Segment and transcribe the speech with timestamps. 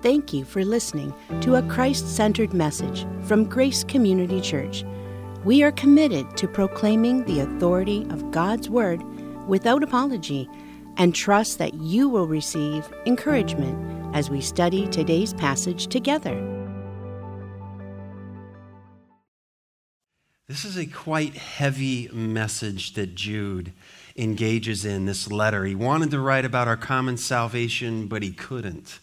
[0.00, 4.84] Thank you for listening to a Christ centered message from Grace Community Church.
[5.44, 9.02] We are committed to proclaiming the authority of God's Word
[9.48, 10.48] without apology
[10.98, 16.36] and trust that you will receive encouragement as we study today's passage together.
[20.46, 23.72] This is a quite heavy message that Jude
[24.16, 25.64] engages in this letter.
[25.64, 29.00] He wanted to write about our common salvation, but he couldn't.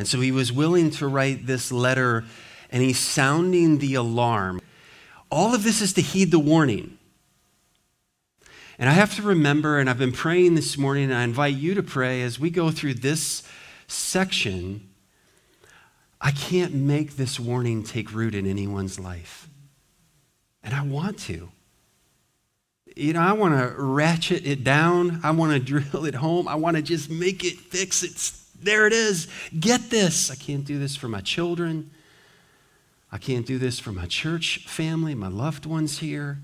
[0.00, 2.24] And so he was willing to write this letter,
[2.70, 4.62] and he's sounding the alarm.
[5.30, 6.96] All of this is to heed the warning.
[8.78, 11.74] And I have to remember, and I've been praying this morning, and I invite you
[11.74, 13.42] to pray as we go through this
[13.88, 14.88] section.
[16.18, 19.50] I can't make this warning take root in anyone's life.
[20.62, 21.50] And I want to.
[22.96, 25.20] You know, I want to ratchet it down.
[25.22, 26.48] I want to drill it home.
[26.48, 28.16] I want to just make it fix it
[28.62, 29.28] there it is.
[29.58, 30.30] Get this.
[30.30, 31.90] I can't do this for my children.
[33.12, 36.38] I can't do this for my church family, my loved ones here.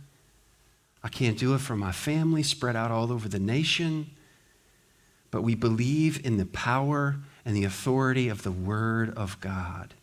[1.03, 4.11] I can't do it for my family spread out all over the nation.
[5.31, 9.95] But we believe in the power and the authority of the Word of God.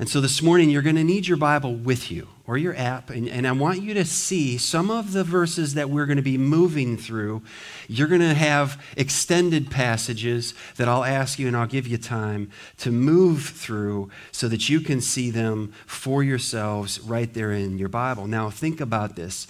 [0.00, 3.10] And so this morning, you're going to need your Bible with you or your app,
[3.10, 6.22] and, and I want you to see some of the verses that we're going to
[6.22, 7.42] be moving through.
[7.88, 12.50] You're going to have extended passages that I'll ask you and I'll give you time
[12.78, 17.88] to move through so that you can see them for yourselves right there in your
[17.88, 18.28] Bible.
[18.28, 19.48] Now, think about this.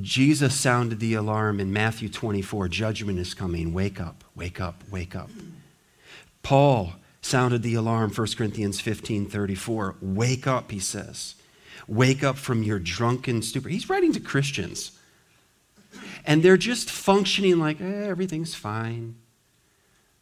[0.00, 3.74] Jesus sounded the alarm in Matthew 24 judgment is coming.
[3.74, 5.28] Wake up, wake up, wake up.
[6.44, 11.36] Paul sounded the alarm 1 corinthians 15 34 wake up he says.
[11.88, 13.68] Wake up from your drunken stupor.
[13.68, 14.98] He's writing to christians.
[16.24, 19.16] And they're just functioning like eh, everything's fine.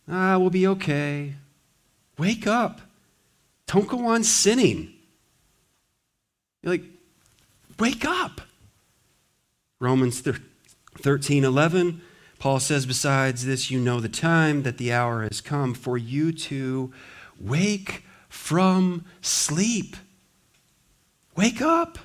[0.09, 1.35] Ah we'll be okay.
[2.19, 2.81] Wake up.
[3.67, 4.93] Don't go on sinning.
[6.63, 6.85] You're like
[7.79, 8.43] wake up.
[9.79, 10.23] Romans
[10.99, 12.03] 13 11
[12.41, 16.33] Paul says, besides this, you know the time that the hour has come for you
[16.33, 16.91] to
[17.39, 19.95] wake from sleep.
[21.37, 21.99] Wake up.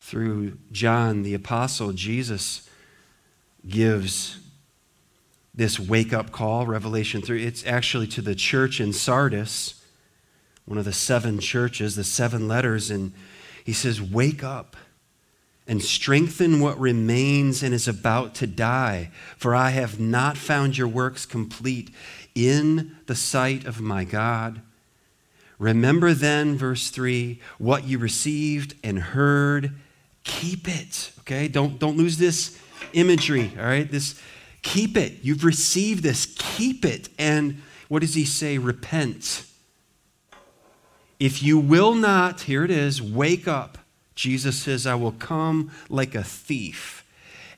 [0.00, 2.68] Through John the Apostle, Jesus
[3.68, 4.40] gives
[5.54, 7.46] this wake up call, Revelation 3.
[7.46, 9.84] It's actually to the church in Sardis,
[10.64, 13.12] one of the seven churches, the seven letters, and
[13.64, 14.76] he says, Wake up
[15.70, 19.08] and strengthen what remains and is about to die.
[19.36, 21.94] For I have not found your works complete
[22.34, 24.62] in the sight of my God.
[25.60, 29.70] Remember then, verse 3, what you received and heard,
[30.24, 31.12] keep it.
[31.20, 31.46] Okay?
[31.46, 32.60] Don't, don't lose this
[32.92, 33.88] imagery, all right?
[33.88, 34.20] This
[34.62, 35.18] keep it.
[35.22, 37.10] You've received this, keep it.
[37.16, 38.58] And what does he say?
[38.58, 39.46] Repent.
[41.20, 43.78] If you will not, here it is, wake up
[44.20, 47.06] Jesus says, I will come like a thief,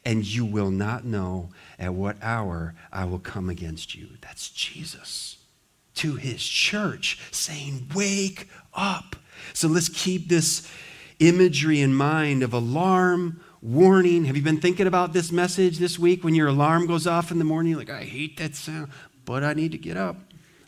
[0.04, 4.10] and you will not know at what hour I will come against you.
[4.20, 5.38] That's Jesus
[5.96, 9.16] to his church saying, Wake up.
[9.54, 10.70] So let's keep this
[11.18, 14.26] imagery in mind of alarm, warning.
[14.26, 17.40] Have you been thinking about this message this week when your alarm goes off in
[17.40, 17.74] the morning?
[17.74, 18.92] Like, I hate that sound,
[19.24, 20.14] but I need to get up.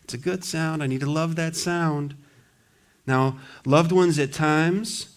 [0.03, 0.83] It's a good sound.
[0.83, 2.17] I need to love that sound.
[3.07, 5.14] Now, loved ones at times,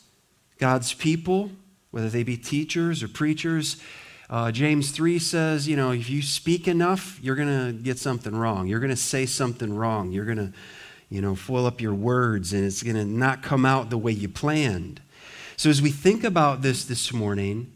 [0.58, 1.52] God's people,
[1.92, 3.82] whether they be teachers or preachers.
[4.30, 8.36] Uh, James 3 says, you know, if you speak enough, you're going to get something
[8.36, 8.68] wrong.
[8.68, 10.12] You're going to say something wrong.
[10.12, 10.54] You're going to,
[11.10, 14.12] you know, foil up your words and it's going to not come out the way
[14.12, 15.02] you planned.
[15.56, 17.72] So as we think about this this morning,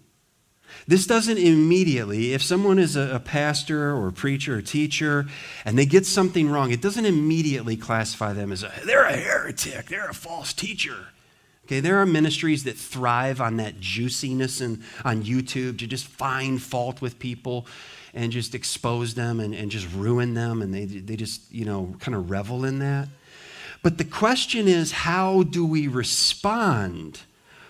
[0.87, 5.25] this doesn't immediately, if someone is a, a, pastor or a preacher or teacher
[5.65, 9.87] and they get something wrong, it doesn't immediately classify them as a, they're a heretic,
[9.87, 11.07] they're a false teacher.
[11.71, 16.61] Okay, there are ministries that thrive on that juiciness and on YouTube to just find
[16.61, 17.65] fault with people
[18.13, 21.95] and just expose them and, and just ruin them, and they, they just, you know,
[22.01, 23.07] kind of revel in that.
[23.83, 27.21] But the question is, how do we respond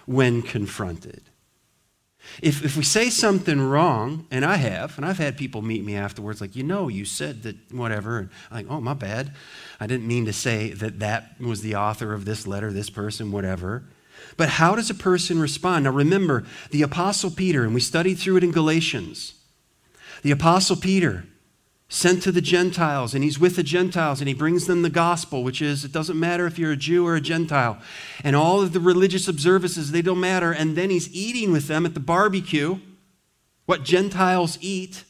[0.07, 1.21] when confronted?
[2.41, 5.95] If, if we say something wrong, and I have, and I've had people meet me
[5.95, 9.33] afterwards, like, you know, you said that whatever, and I'm like, oh, my bad.
[9.79, 13.31] I didn't mean to say that that was the author of this letter, this person,
[13.31, 13.83] whatever.
[14.37, 15.85] But how does a person respond?
[15.85, 19.33] Now remember, the Apostle Peter, and we studied through it in Galatians.
[20.21, 21.25] The Apostle Peter
[21.93, 25.43] sent to the Gentiles, and he's with the Gentiles, and he brings them the gospel,
[25.43, 27.79] which is it doesn't matter if you're a Jew or a Gentile.
[28.23, 30.53] And all of the religious observances, they don't matter.
[30.53, 32.79] And then he's eating with them at the barbecue,
[33.65, 35.03] what Gentiles eat,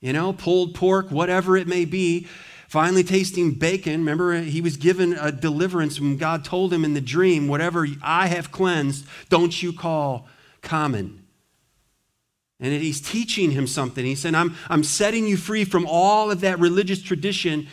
[0.00, 2.26] you know, pulled pork, whatever it may be
[2.66, 4.00] finally tasting bacon.
[4.00, 8.26] Remember, he was given a deliverance when God told him in the dream, Whatever I
[8.26, 10.26] have cleansed, don't you call
[10.62, 11.19] common.
[12.60, 14.04] And he's teaching him something.
[14.04, 17.66] He said, I'm, I'm setting you free from all of that religious tradition.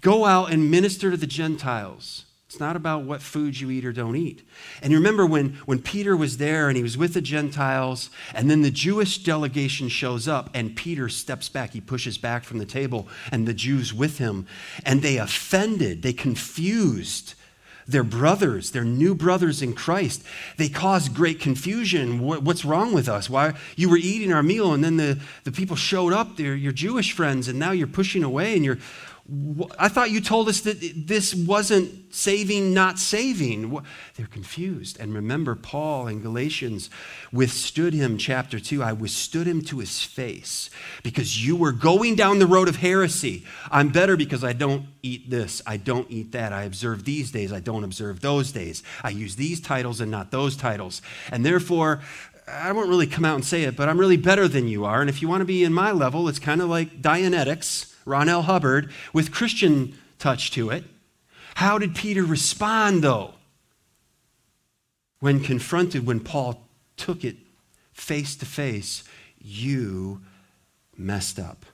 [0.00, 2.24] Go out and minister to the Gentiles.
[2.54, 4.46] It's not about what foods you eat or don't eat.
[4.80, 8.48] And you remember when, when Peter was there and he was with the Gentiles, and
[8.48, 11.72] then the Jewish delegation shows up, and Peter steps back.
[11.72, 14.46] He pushes back from the table, and the Jews with him.
[14.84, 17.34] And they offended, they confused
[17.86, 20.22] their brothers, their new brothers in Christ.
[20.56, 22.20] They caused great confusion.
[22.20, 23.28] what's wrong with us?
[23.28, 26.72] Why you were eating our meal and then the, the people showed up, they're your
[26.72, 28.78] Jewish friends, and now you're pushing away and you're
[29.78, 33.82] I thought you told us that this wasn't saving, not saving.
[34.16, 35.00] They're confused.
[35.00, 36.90] And remember, Paul in Galatians
[37.32, 38.82] withstood him, chapter 2.
[38.82, 40.68] I withstood him to his face
[41.02, 43.46] because you were going down the road of heresy.
[43.70, 46.52] I'm better because I don't eat this, I don't eat that.
[46.52, 48.82] I observe these days, I don't observe those days.
[49.02, 51.00] I use these titles and not those titles.
[51.32, 52.02] And therefore,
[52.46, 55.00] I won't really come out and say it, but I'm really better than you are.
[55.00, 58.28] And if you want to be in my level, it's kind of like Dianetics Ron
[58.28, 58.42] L.
[58.42, 60.84] Hubbard, with Christian touch to it.
[61.56, 63.34] How did Peter respond, though,
[65.20, 67.36] when confronted, when Paul took it
[67.92, 69.04] face to face?
[69.38, 70.20] You
[70.96, 71.64] messed up.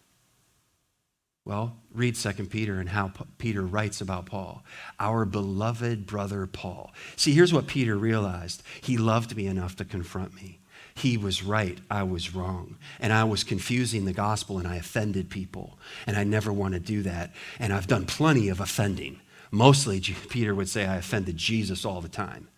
[1.44, 4.62] Well, read 2 Peter and how P- Peter writes about Paul.
[5.00, 6.92] Our beloved brother Paul.
[7.16, 10.59] See, here's what Peter realized he loved me enough to confront me.
[11.00, 12.76] He was right, I was wrong.
[12.99, 15.79] And I was confusing the gospel and I offended people.
[16.06, 17.32] And I never want to do that.
[17.58, 19.19] And I've done plenty of offending.
[19.50, 19.99] Mostly,
[20.29, 22.49] Peter would say, I offended Jesus all the time.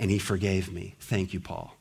[0.00, 0.96] And he forgave me.
[0.98, 1.77] Thank you, Paul.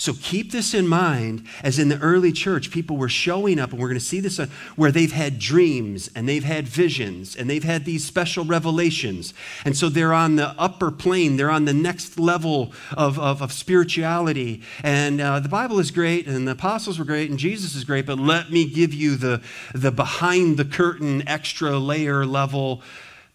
[0.00, 3.78] So keep this in mind as in the early church, people were showing up, and
[3.78, 7.50] we're going to see this uh, where they've had dreams and they've had visions and
[7.50, 9.34] they've had these special revelations.
[9.62, 13.52] And so they're on the upper plane, they're on the next level of, of, of
[13.52, 14.62] spirituality.
[14.82, 18.06] And uh, the Bible is great, and the apostles were great, and Jesus is great,
[18.06, 19.42] but let me give you the,
[19.74, 22.80] the behind the curtain, extra layer level,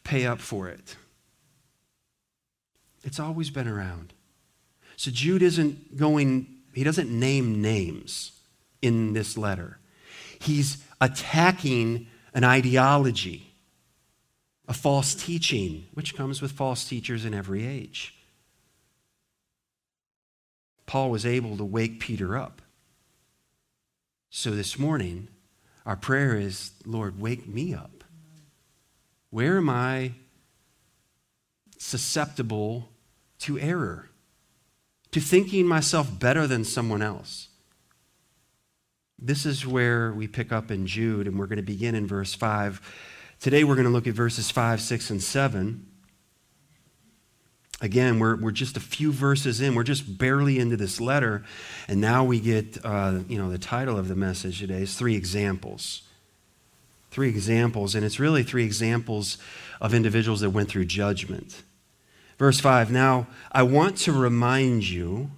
[0.04, 0.96] pay up for it.
[3.04, 4.14] It's always been around.
[4.96, 8.34] So Jude isn't going he doesn't name names
[8.82, 9.80] in this letter.
[10.40, 13.54] He's attacking an ideology,
[14.68, 18.14] a false teaching, which comes with false teachers in every age.
[20.86, 22.62] Paul was able to wake Peter up.
[24.30, 25.30] So this morning,
[25.86, 28.04] our prayer is Lord, wake me up.
[29.30, 30.12] Where am I
[31.78, 32.90] susceptible
[33.40, 34.10] to error?
[35.16, 37.48] To thinking myself better than someone else.
[39.18, 42.34] This is where we pick up in Jude, and we're going to begin in verse
[42.34, 42.82] 5.
[43.40, 45.88] Today we're going to look at verses 5, 6, and 7.
[47.80, 49.74] Again, we're, we're just a few verses in.
[49.74, 51.46] We're just barely into this letter.
[51.88, 55.16] And now we get, uh, you know, the title of the message today is Three
[55.16, 56.02] Examples.
[57.12, 57.96] Three examples.
[57.96, 59.38] And it's really three examples
[59.80, 61.64] of individuals that went through judgment.
[62.38, 65.32] Verse 5 Now I want to remind you,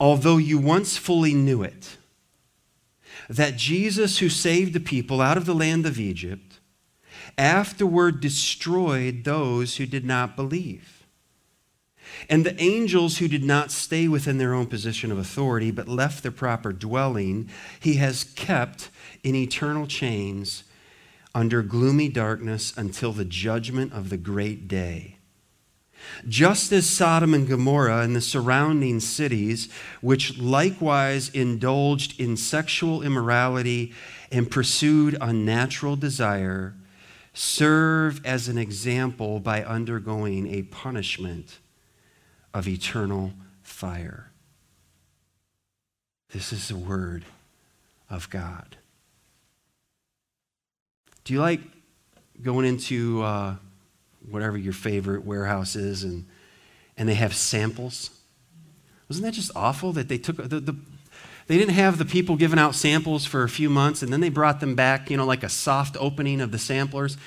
[0.00, 1.96] although you once fully knew it,
[3.28, 6.58] that Jesus, who saved the people out of the land of Egypt,
[7.38, 11.06] afterward destroyed those who did not believe.
[12.28, 16.22] And the angels who did not stay within their own position of authority, but left
[16.22, 17.48] their proper dwelling,
[17.80, 18.90] he has kept
[19.22, 20.64] in eternal chains
[21.34, 25.13] under gloomy darkness until the judgment of the great day
[26.28, 29.68] just as Sodom and Gomorrah and the surrounding cities,
[30.00, 33.92] which likewise indulged in sexual immorality
[34.30, 36.74] and pursued unnatural desire,
[37.32, 41.58] serve as an example by undergoing a punishment
[42.52, 43.32] of eternal
[43.62, 44.30] fire.
[46.32, 47.24] This is the word
[48.10, 48.76] of God.
[51.24, 51.60] Do you like
[52.42, 53.56] going into uh,
[54.30, 56.26] whatever your favorite warehouse is, and,
[56.96, 58.10] and they have samples.
[59.08, 60.76] Wasn't that just awful that they took the, the
[61.46, 64.30] they didn't have the people giving out samples for a few months and then they
[64.30, 67.18] brought them back, you know, like a soft opening of the samplers.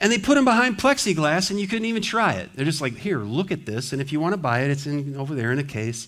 [0.00, 2.50] And they put them behind plexiglass and you couldn't even try it.
[2.54, 3.92] They're just like, here, look at this.
[3.92, 6.06] And if you want to buy it, it's in, over there in a case.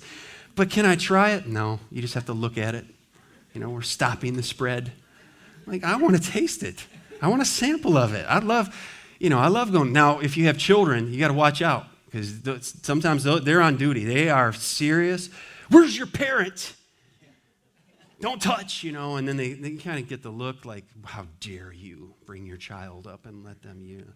[0.54, 1.48] But can I try it?
[1.48, 2.84] No, you just have to look at it.
[3.52, 4.92] You know, we're stopping the spread.
[5.66, 6.86] Like, I want to taste it.
[7.20, 8.24] I want a sample of it.
[8.28, 8.74] I'd love,
[9.20, 9.92] you know, I love going.
[9.92, 14.04] Now, if you have children, you got to watch out because sometimes they're on duty.
[14.04, 15.30] They are serious.
[15.68, 16.74] Where's your parent?
[18.20, 21.26] don't touch, you know, and then they, they kind of get the look like, how
[21.40, 24.12] dare you bring your child up and let them, you know,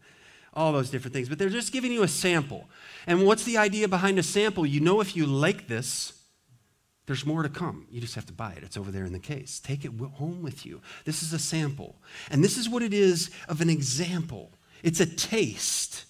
[0.53, 1.29] all those different things.
[1.29, 2.69] But they're just giving you a sample.
[3.07, 4.67] And what's the idea behind a sample?
[4.67, 6.13] You know, if you like this,
[7.07, 7.87] there's more to come.
[7.91, 8.63] You just have to buy it.
[8.63, 9.59] It's over there in the case.
[9.59, 10.81] Take it home with you.
[11.05, 11.97] This is a sample.
[12.31, 14.53] And this is what it is of an example
[14.85, 16.05] it's a taste,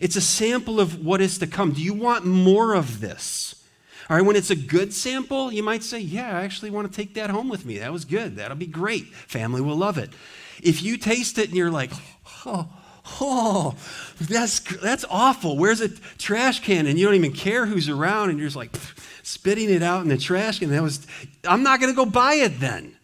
[0.00, 1.72] it's a sample of what is to come.
[1.72, 3.62] Do you want more of this?
[4.08, 6.94] All right, when it's a good sample, you might say, Yeah, I actually want to
[6.94, 7.78] take that home with me.
[7.78, 8.36] That was good.
[8.36, 9.06] That'll be great.
[9.06, 10.10] Family will love it.
[10.62, 11.90] If you taste it and you're like,
[12.46, 12.68] Oh,
[13.20, 13.76] oh,
[14.20, 15.56] that's, that's awful.
[15.56, 16.86] Where's a trash can?
[16.86, 18.70] And you don't even care who's around, and you're just like
[19.22, 20.70] spitting it out in the trash can.
[20.70, 21.06] That was,
[21.48, 22.96] I'm not going to go buy it then.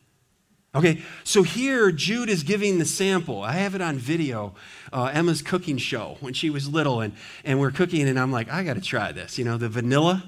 [0.72, 3.42] Okay, so here Jude is giving the sample.
[3.42, 4.54] I have it on video.
[4.92, 7.12] Uh, Emma's cooking show when she was little, and,
[7.44, 9.36] and we're cooking, and I'm like, I got to try this.
[9.36, 10.22] You know, the vanilla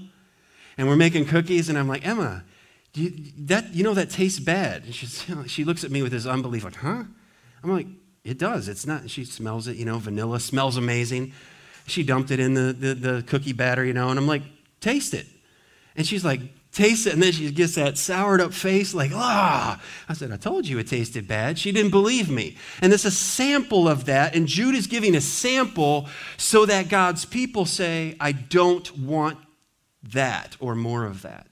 [0.77, 2.45] and we're making cookies, and I'm like, Emma,
[2.95, 4.85] you, that, you know that tastes bad.
[4.85, 7.05] And she's, she looks at me with this unbelief, like, huh?
[7.63, 7.87] I'm like,
[8.25, 8.69] it does.
[8.69, 9.11] It's not.
[9.11, 11.33] She smells it, you know, vanilla smells amazing.
[11.87, 14.43] She dumped it in the, the, the cookie batter, you know, and I'm like,
[14.81, 15.27] taste it.
[15.97, 16.41] And she's like,
[16.73, 17.13] taste it.
[17.13, 19.81] And then she gets that soured up face, like, ah.
[20.09, 21.59] I said, I told you it tasted bad.
[21.59, 22.57] She didn't believe me.
[22.81, 24.35] And it's a sample of that.
[24.35, 29.39] And Jude is giving a sample so that God's people say, I don't want
[30.03, 31.47] that or more of that.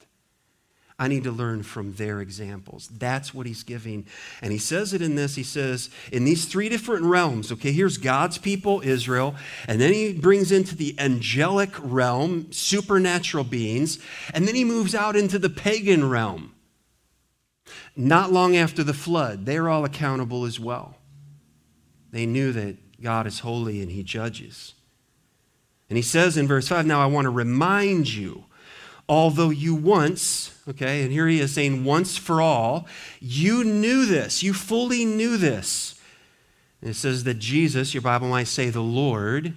[1.01, 2.91] I need to learn from their examples.
[2.93, 4.05] That's what he's giving.
[4.43, 5.35] And he says it in this.
[5.35, 9.35] He says, in these three different realms, okay, here's God's people, Israel,
[9.67, 13.99] and then he brings into the angelic realm, supernatural beings,
[14.35, 16.55] and then he moves out into the pagan realm.
[17.97, 20.97] Not long after the flood, they're all accountable as well.
[22.11, 24.75] They knew that God is holy and he judges.
[25.89, 28.45] And he says in verse 5 Now I want to remind you,
[29.09, 32.87] although you once, okay, and here he is saying once for all,
[33.21, 36.01] you knew this, you fully knew this.
[36.81, 39.55] And it says that Jesus, your Bible might say the Lord,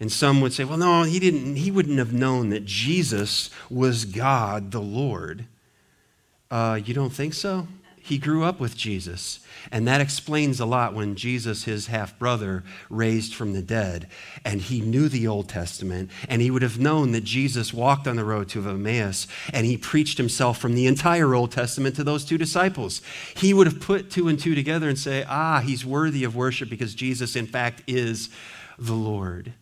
[0.00, 4.04] and some would say, well, no, he didn't, he wouldn't have known that Jesus was
[4.04, 5.46] God the Lord.
[6.50, 7.66] Uh, you don't think so?
[7.96, 9.43] He grew up with Jesus.
[9.70, 14.08] And that explains a lot when Jesus, his half brother, raised from the dead.
[14.44, 16.10] And he knew the Old Testament.
[16.28, 19.26] And he would have known that Jesus walked on the road to Emmaus.
[19.52, 23.02] And he preached himself from the entire Old Testament to those two disciples.
[23.36, 26.68] He would have put two and two together and say, ah, he's worthy of worship
[26.68, 28.30] because Jesus, in fact, is
[28.78, 29.52] the Lord.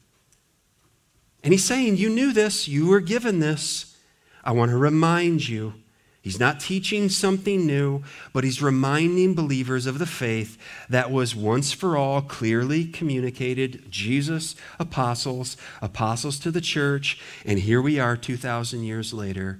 [1.42, 3.96] And he's saying, You knew this, you were given this.
[4.44, 5.74] I want to remind you
[6.22, 10.56] He's not teaching something new, but he's reminding believers of the faith
[10.88, 17.82] that was once for all clearly communicated Jesus, apostles, apostles to the church, and here
[17.82, 19.58] we are 2,000 years later.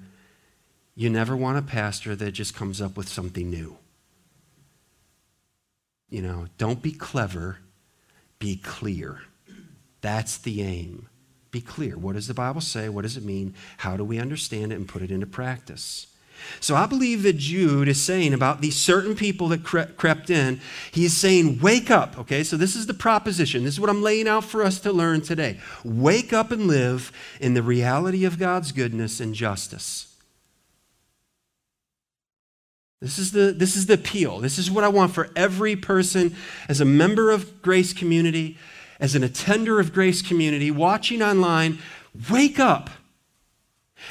[0.95, 3.79] You never want a pastor that just comes up with something new.
[6.09, 7.59] You know, don't be clever,
[8.39, 9.23] be clear.
[10.01, 11.09] That's the aim.
[11.51, 11.99] Be clear.
[11.99, 12.89] What does the Bible say?
[12.89, 13.55] What does it mean?
[13.79, 16.07] How do we understand it and put it into practice?
[16.61, 20.61] So I believe that Jude is saying about these certain people that cre- crept in,
[20.91, 22.19] he's saying, Wake up.
[22.19, 23.65] Okay, so this is the proposition.
[23.65, 25.59] This is what I'm laying out for us to learn today.
[25.85, 30.13] Wake up and live in the reality of God's goodness and justice.
[33.03, 34.39] This is, the, this is the appeal.
[34.39, 36.37] This is what I want for every person
[36.69, 38.57] as a member of Grace Community,
[39.01, 41.81] as an attender of Grace Community, watching online.
[42.31, 42.91] Wake up.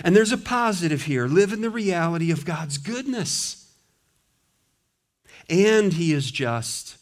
[0.04, 3.74] And there's a positive here live in the reality of God's goodness.
[5.50, 6.98] And He is just.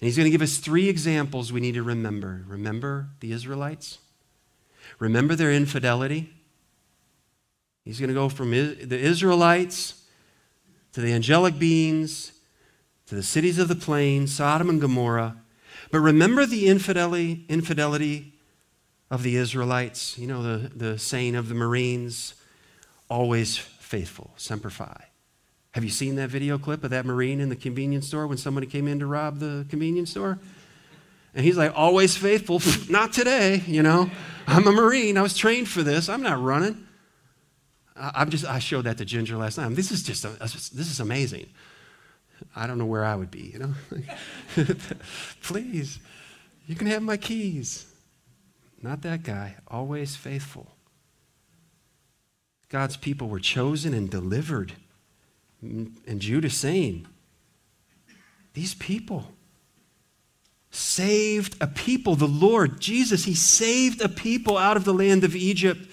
[0.00, 2.44] And He's going to give us three examples we need to remember.
[2.46, 3.98] Remember the Israelites?
[4.98, 6.32] Remember their infidelity?
[7.84, 10.04] He's going to go from the Israelites
[10.92, 12.32] to the angelic beings
[13.12, 15.36] to the cities of the plain, Sodom and Gomorrah.
[15.90, 18.31] But remember the infidelity, infidelity
[19.12, 22.32] of the Israelites, you know, the, the saying of the Marines,
[23.10, 25.04] always faithful, semper fi.
[25.72, 28.66] Have you seen that video clip of that Marine in the convenience store when somebody
[28.66, 30.38] came in to rob the convenience store?
[31.34, 32.62] And he's like, always faithful.
[32.88, 34.10] not today, you know.
[34.46, 35.18] I'm a Marine.
[35.18, 36.08] I was trained for this.
[36.08, 36.86] I'm not running.
[37.94, 39.76] I, am just, I showed that to Ginger last night.
[39.76, 41.50] This is just, this is amazing.
[42.56, 43.74] I don't know where I would be, you know.
[45.42, 46.00] Please,
[46.66, 47.91] you can have my keys.
[48.82, 50.74] Not that guy, always faithful.
[52.68, 54.72] God's people were chosen and delivered.
[55.60, 57.06] And Judah saying,
[58.54, 59.28] These people
[60.72, 62.16] saved a people.
[62.16, 65.88] The Lord, Jesus, He saved a people out of the land of Egypt.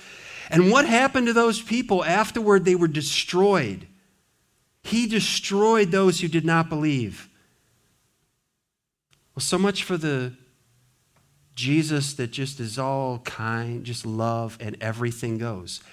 [0.49, 2.03] And what happened to those people?
[2.03, 3.85] Afterward, they were destroyed.
[4.81, 7.29] He destroyed those who did not believe.
[9.35, 10.33] Well, so much for the
[11.59, 15.83] Jesus that just is all kind, just love, and everything goes.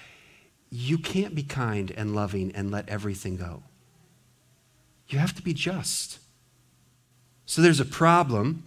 [0.71, 3.65] You can't be kind and loving and let everything go.
[5.09, 6.21] You have to be just.
[7.47, 8.63] So there's a problem,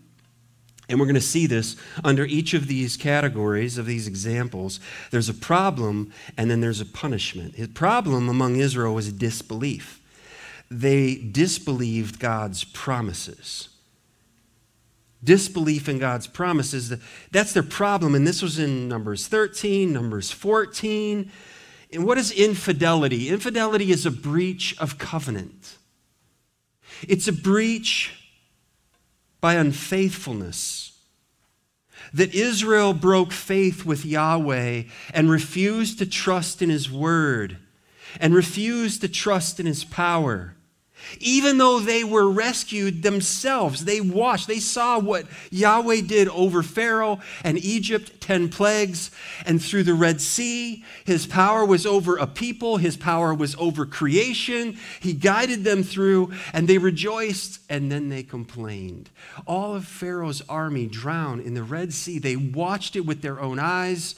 [0.89, 4.82] and we're going to see this under each of these categories of these examples.
[5.10, 7.56] There's a problem, and then there's a punishment.
[7.56, 10.01] The problem among Israel was disbelief.
[10.70, 13.70] They disbelieved God's promises
[15.24, 16.94] disbelief in God's promises.
[17.32, 18.16] That's their problem.
[18.16, 21.32] And this was in Numbers 13, Numbers 14.
[21.92, 23.30] And what is infidelity?
[23.30, 25.78] Infidelity is a breach of covenant,
[27.08, 28.16] it's a breach
[29.42, 30.86] by unfaithfulness.
[32.14, 34.84] That Israel broke faith with Yahweh
[35.14, 37.58] and refused to trust in his word
[38.20, 40.56] and refused to trust in his power.
[41.20, 47.20] Even though they were rescued themselves, they watched, they saw what Yahweh did over Pharaoh
[47.44, 49.12] and Egypt, 10 plagues,
[49.46, 50.84] and through the Red Sea.
[51.06, 54.77] His power was over a people, his power was over creation.
[55.00, 59.10] He guided them through, and they rejoiced, and then they complained.
[59.46, 62.20] All of Pharaoh's army drowned in the Red Sea.
[62.20, 64.15] They watched it with their own eyes,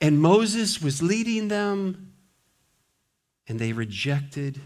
[0.00, 2.12] and Moses was leading them,
[3.48, 4.60] and they rejected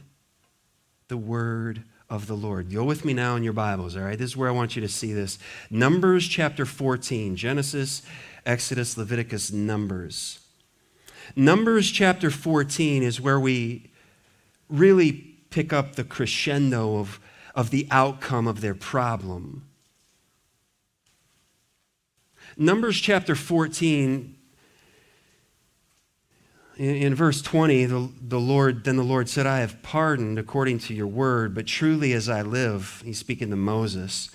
[1.09, 2.73] the word of the Lord.
[2.73, 4.19] Go with me now in your Bibles, all right?
[4.19, 5.39] This is where I want you to see this.
[5.71, 8.03] Numbers chapter 14, Genesis,
[8.45, 10.41] Exodus, Leviticus, Numbers.
[11.35, 13.91] Numbers chapter 14 is where we
[14.69, 15.13] really
[15.51, 17.21] pick up the crescendo of,
[17.55, 19.67] of the outcome of their problem.
[22.57, 24.36] Numbers chapter 14
[26.76, 30.95] in, verse 20, the, the Lord, then the Lord said, I have pardoned according to
[30.95, 34.31] your word, but truly as I live, he's speaking to Moses,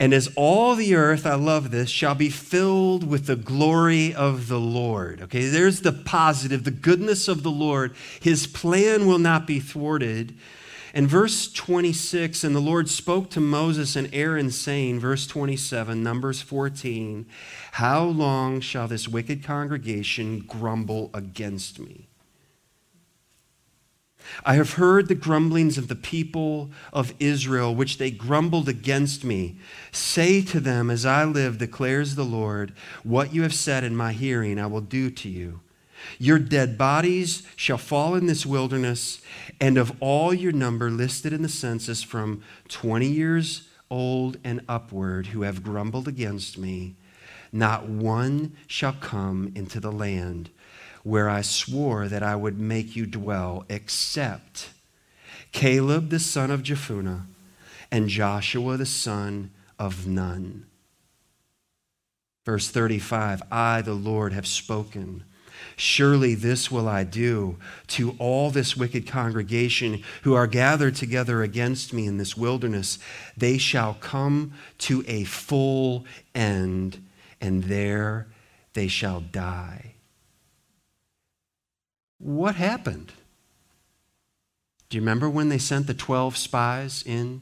[0.00, 4.48] and as all the earth, I love this, shall be filled with the glory of
[4.48, 5.20] the Lord.
[5.20, 7.94] Okay, there's the positive, the goodness of the Lord.
[8.18, 10.34] His plan will not be thwarted.
[10.92, 16.42] And verse 26, and the Lord spoke to Moses and Aaron, saying, verse 27, Numbers
[16.42, 17.26] 14,
[17.72, 22.08] How long shall this wicked congregation grumble against me?
[24.44, 29.58] I have heard the grumblings of the people of Israel, which they grumbled against me.
[29.92, 32.72] Say to them, As I live, declares the Lord,
[33.02, 35.60] what you have said in my hearing, I will do to you.
[36.18, 39.20] Your dead bodies shall fall in this wilderness,
[39.60, 45.28] and of all your number listed in the census from 20 years old and upward
[45.28, 46.94] who have grumbled against me,
[47.52, 50.50] not one shall come into the land
[51.02, 54.70] where I swore that I would make you dwell, except
[55.52, 57.22] Caleb the son of Jephunneh
[57.90, 60.66] and Joshua the son of Nun.
[62.44, 65.24] Verse 35 I, the Lord, have spoken.
[65.80, 71.94] Surely this will I do to all this wicked congregation who are gathered together against
[71.94, 72.98] me in this wilderness.
[73.34, 77.02] They shall come to a full end,
[77.40, 78.26] and there
[78.74, 79.94] they shall die.
[82.18, 83.14] What happened?
[84.90, 87.40] Do you remember when they sent the 12 spies in?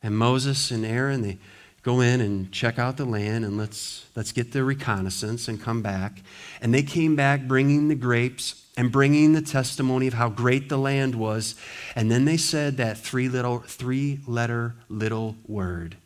[0.00, 1.38] And Moses and Aaron, they
[1.86, 5.82] go in and check out the land and let's, let's get the reconnaissance and come
[5.82, 6.20] back.
[6.60, 10.78] And they came back bringing the grapes and bringing the testimony of how great the
[10.78, 11.54] land was.
[11.94, 15.96] And then they said that three little three letter little word.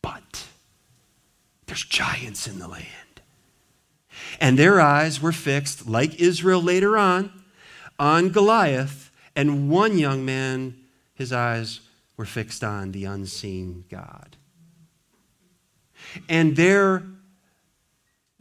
[0.00, 0.46] But
[1.66, 2.86] there's giants in the land.
[4.40, 7.30] And their eyes were fixed, like Israel later on,
[7.98, 9.12] on Goliath.
[9.36, 10.78] And one young man,
[11.14, 11.80] his eyes
[12.16, 14.27] were fixed on the unseen God.
[16.28, 17.02] And they're,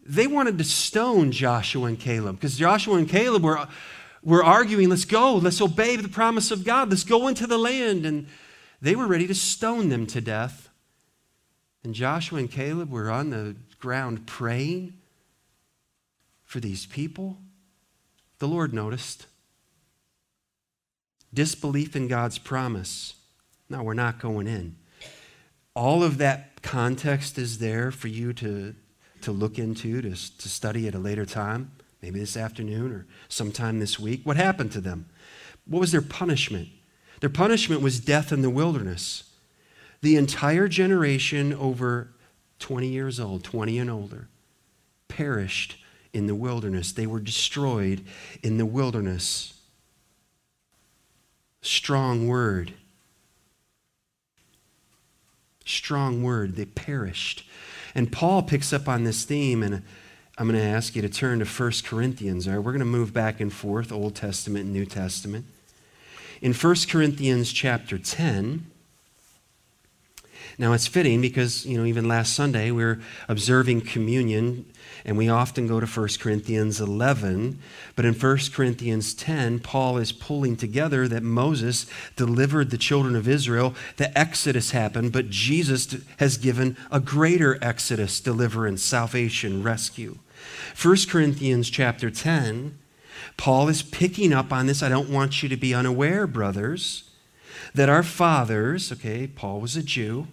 [0.06, 3.68] they wanted to stone Joshua and Caleb because Joshua and Caleb were,
[4.24, 8.06] were arguing, let's go, let's obey the promise of God, let's go into the land.
[8.06, 8.28] And
[8.82, 10.70] they were ready to stone them to death.
[11.84, 14.94] And Joshua and Caleb were on the ground praying
[16.44, 17.38] for these people.
[18.40, 19.28] The Lord noticed.
[21.34, 23.16] Disbelief in God's promise.
[23.70, 24.78] No, we're not going in.
[25.78, 28.74] All of that context is there for you to,
[29.22, 33.78] to look into, to, to study at a later time, maybe this afternoon or sometime
[33.78, 34.22] this week.
[34.24, 35.08] What happened to them?
[35.68, 36.70] What was their punishment?
[37.20, 39.30] Their punishment was death in the wilderness.
[40.02, 42.10] The entire generation over
[42.58, 44.30] 20 years old, 20 and older,
[45.08, 45.78] perished
[46.12, 46.92] in the wilderness.
[46.92, 48.04] They were destroyed
[48.42, 49.54] in the wilderness.
[51.62, 52.74] Strong word.
[55.70, 56.56] Strong word.
[56.56, 57.44] They perished.
[57.94, 59.84] And Paul picks up on this theme, and
[60.38, 62.48] I'm going to ask you to turn to 1 Corinthians.
[62.48, 65.46] All right, we're going to move back and forth, Old Testament and New Testament.
[66.42, 68.68] In 1 Corinthians chapter 10,
[70.60, 74.66] now it's fitting because, you know, even last Sunday we were observing communion
[75.08, 77.60] and we often go to 1 Corinthians 11.
[77.96, 81.86] But in 1 Corinthians 10, Paul is pulling together that Moses
[82.18, 83.74] delivered the children of Israel.
[83.96, 90.20] The Exodus happened, but Jesus has given a greater Exodus, deliverance, salvation, rescue.
[90.80, 92.78] 1 Corinthians chapter 10,
[93.38, 94.84] Paul is picking up on this.
[94.84, 97.10] I don't want you to be unaware, brothers,
[97.74, 100.28] that our fathers, okay, Paul was a Jew,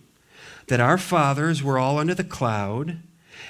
[0.67, 2.99] that our fathers were all under the cloud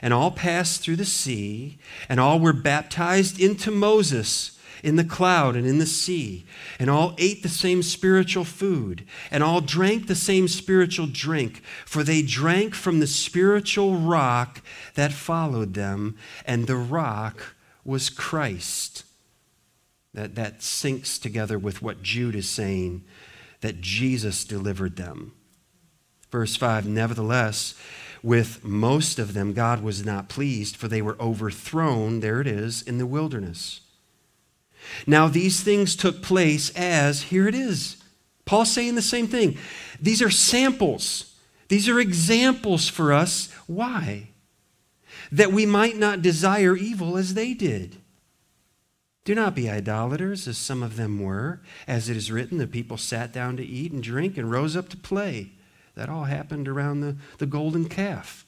[0.05, 1.79] and all passed through the sea,
[2.11, 6.45] and all were baptized into Moses in the cloud and in the sea,
[6.79, 12.05] and all ate the same spiritual food, and all drank the same spiritual drink, for
[12.05, 14.61] they drank from the spiritual rock
[14.95, 19.05] that followed them, and the rock was Christ.
[20.13, 23.05] That, that syncs together with what Jude is saying,
[23.63, 25.33] that Jesus delivered them.
[26.31, 27.75] Verse 5 Nevertheless,
[28.25, 32.81] with most of them, God was not pleased, for they were overthrown, there it is,
[32.81, 33.83] in the wilderness.
[35.07, 38.03] Now, these things took place as, here it is,
[38.47, 39.59] Paul saying the same thing.
[40.01, 41.37] These are samples,
[41.69, 43.53] these are examples for us.
[43.67, 44.29] Why?
[45.31, 47.97] That we might not desire evil as they did.
[49.27, 51.61] Do not be idolaters, as some of them were.
[51.87, 54.89] As it is written, the people sat down to eat and drink and rose up
[54.91, 55.53] to play.
[55.95, 58.45] That all happened around the, the golden calf.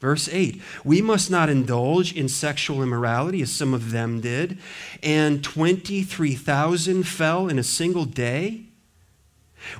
[0.00, 4.58] Verse 8 We must not indulge in sexual immorality as some of them did,
[5.02, 8.64] and 23,000 fell in a single day.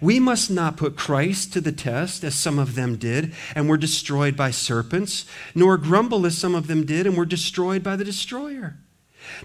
[0.00, 3.76] We must not put Christ to the test as some of them did and were
[3.76, 8.04] destroyed by serpents, nor grumble as some of them did and were destroyed by the
[8.04, 8.76] destroyer.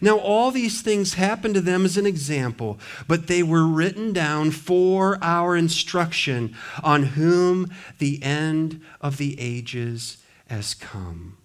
[0.02, 4.52] Now, all these things happened to them as an example, but they were written down
[4.52, 11.38] for our instruction, on whom the end of the ages has come.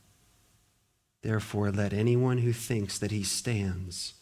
[1.22, 4.14] Therefore, let anyone who thinks that he stands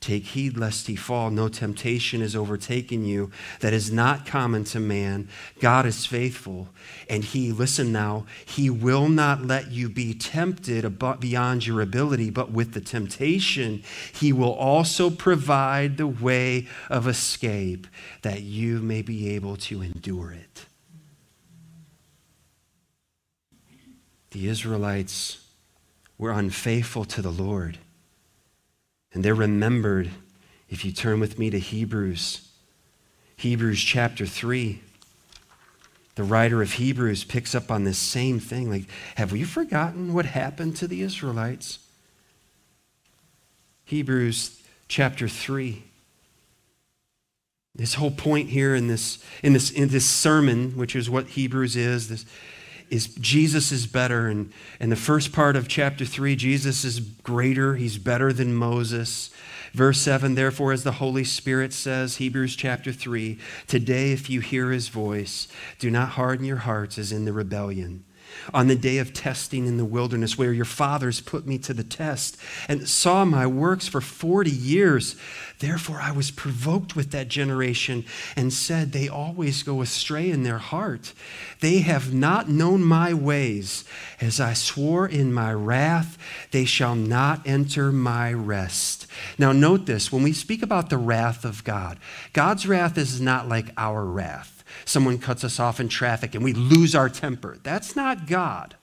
[0.00, 1.30] Take heed lest he fall.
[1.30, 3.30] No temptation is overtaken you
[3.60, 5.28] that is not common to man.
[5.60, 6.68] God is faithful,
[7.08, 12.50] and he, listen now, he will not let you be tempted beyond your ability, but
[12.50, 17.86] with the temptation, he will also provide the way of escape
[18.22, 20.66] that you may be able to endure it.
[24.32, 25.46] The Israelites
[26.18, 27.78] were unfaithful to the Lord.
[29.14, 30.10] And they're remembered
[30.68, 32.48] if you turn with me to Hebrews.
[33.36, 34.80] Hebrews chapter 3.
[36.16, 38.70] The writer of Hebrews picks up on this same thing.
[38.70, 38.84] Like,
[39.16, 41.78] have we forgotten what happened to the Israelites?
[43.84, 45.84] Hebrews chapter 3.
[47.76, 51.74] This whole point here in this, in this, in this sermon, which is what Hebrews
[51.74, 52.24] is, this,
[52.90, 54.28] is Jesus is better.
[54.28, 57.76] And in the first part of chapter 3, Jesus is greater.
[57.76, 59.30] He's better than Moses.
[59.72, 64.70] Verse 7 Therefore, as the Holy Spirit says, Hebrews chapter 3, today if you hear
[64.70, 68.04] his voice, do not harden your hearts as in the rebellion
[68.52, 71.84] on the day of testing in the wilderness, where your fathers put me to the
[71.84, 72.36] test
[72.68, 75.16] and saw my works for 40 years.
[75.60, 78.04] Therefore, I was provoked with that generation
[78.36, 81.12] and said, They always go astray in their heart.
[81.60, 83.84] They have not known my ways.
[84.20, 86.18] As I swore in my wrath,
[86.50, 89.06] they shall not enter my rest.
[89.38, 91.98] Now, note this when we speak about the wrath of God,
[92.32, 94.53] God's wrath is not like our wrath
[94.84, 97.58] someone cuts us off in traffic and we lose our temper.
[97.62, 98.76] That's not God.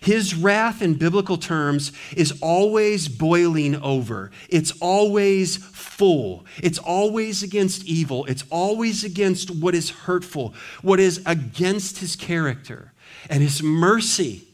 [0.00, 4.30] His wrath in biblical terms is always boiling over.
[4.48, 6.44] It's always full.
[6.62, 8.24] It's always against evil.
[8.26, 12.92] It's always against what is hurtful, what is against his character.
[13.30, 14.48] And his mercy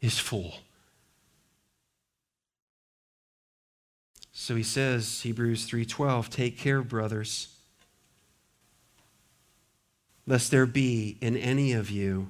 [0.00, 0.54] is full.
[4.32, 7.51] So he says, Hebrews 3:12, take care, brothers
[10.26, 12.28] lest there be in any of you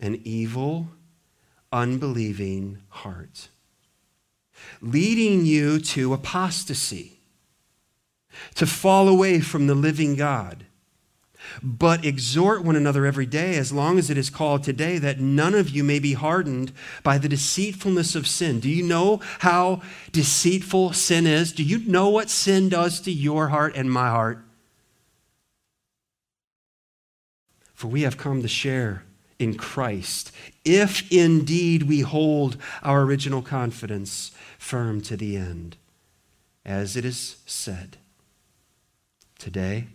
[0.00, 0.88] an evil,
[1.72, 3.48] unbelieving heart,
[4.80, 7.20] leading you to apostasy,
[8.54, 10.66] to fall away from the living God.
[11.62, 15.54] But exhort one another every day, as long as it is called today, that none
[15.54, 16.72] of you may be hardened
[17.02, 18.60] by the deceitfulness of sin.
[18.60, 21.52] Do you know how deceitful sin is?
[21.52, 24.44] Do you know what sin does to your heart and my heart?
[27.84, 29.02] For we have come to share
[29.38, 30.32] in Christ,
[30.64, 35.76] if indeed we hold our original confidence firm to the end.
[36.64, 37.98] As it is said,
[39.38, 39.88] today,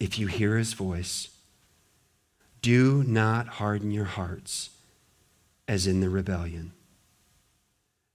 [0.00, 1.28] if you hear his voice,
[2.62, 4.70] do not harden your hearts
[5.68, 6.72] as in the rebellion.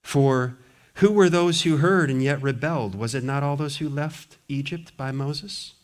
[0.01, 0.57] For
[0.95, 2.95] who were those who heard and yet rebelled?
[2.95, 5.75] Was it not all those who left Egypt by Moses?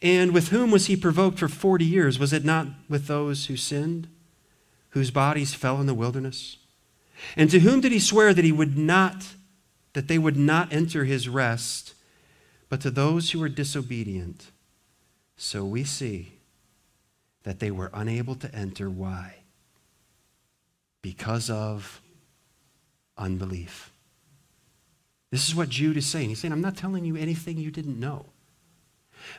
[0.00, 2.18] And with whom was he provoked for 40 years?
[2.18, 4.08] Was it not with those who sinned,
[4.90, 6.58] whose bodies fell in the wilderness?
[7.36, 9.34] And to whom did he swear that he would not
[9.94, 11.94] that they would not enter his rest,
[12.68, 14.50] but to those who were disobedient?
[15.36, 16.34] So we see
[17.42, 19.36] that they were unable to enter why?
[21.02, 22.00] Because of
[23.16, 23.90] unbelief.
[25.30, 26.28] This is what Jude is saying.
[26.28, 28.26] He's saying, I'm not telling you anything you didn't know.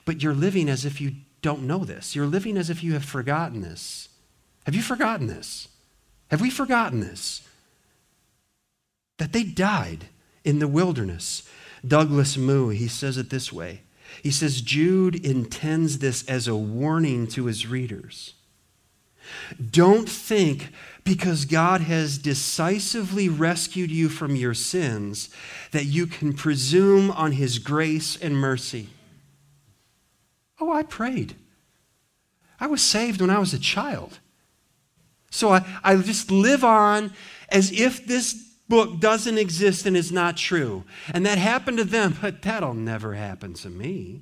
[0.06, 2.15] But you're living as if you don't know this.
[2.15, 4.10] You're living as if you have forgotten this.
[4.65, 5.67] Have you forgotten this?
[6.30, 7.41] Have we forgotten this?
[9.17, 10.06] That they died
[10.43, 11.43] in the wilderness.
[11.88, 13.82] Douglas Moo, he says it this way.
[14.23, 18.34] He says, Jude intends this as a warning to his readers.
[19.71, 20.69] Don't think
[21.04, 25.30] because God has decisively rescued you from your sins
[25.71, 28.89] that you can presume on his grace and mercy.
[30.60, 31.36] Oh, I prayed.
[32.60, 34.19] I was saved when I was a child.
[35.32, 37.13] So I, I just live on
[37.50, 38.34] as if this
[38.67, 40.84] book doesn't exist and is not true.
[41.13, 44.22] And that happened to them, but that'll never happen to me.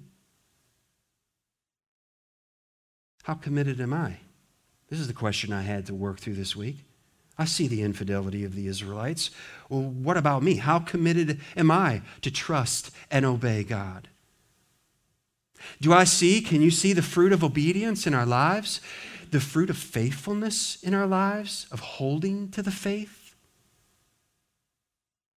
[3.24, 4.18] How committed am I?
[4.90, 6.78] This is the question I had to work through this week.
[7.38, 9.32] I see the infidelity of the Israelites.
[9.70, 10.56] Well, what about me?
[10.56, 14.08] How committed am I to trust and obey God?
[15.82, 18.82] Do I see, can you see the fruit of obedience in our lives?
[19.32, 23.36] The fruit of faithfulness in our lives, of holding to the faith?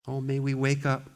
[0.08, 1.10] Oh, may we wake up,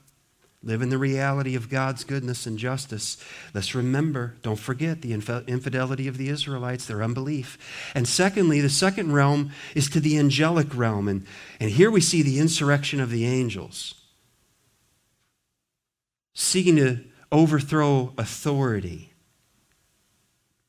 [0.64, 3.24] live in the reality of God's goodness and justice.
[3.54, 7.92] Let's remember, don't forget the infidelity of the Israelites, their unbelief.
[7.94, 11.08] And secondly, the second realm is to the angelic realm.
[11.08, 11.26] And,
[11.60, 13.96] and here we see the insurrection of the angels,
[16.34, 17.04] seeking to
[17.34, 19.12] overthrow authority.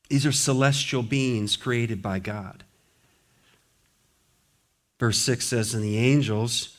[0.09, 2.65] These are celestial beings created by God.
[4.99, 6.79] Verse 6 says, And the angels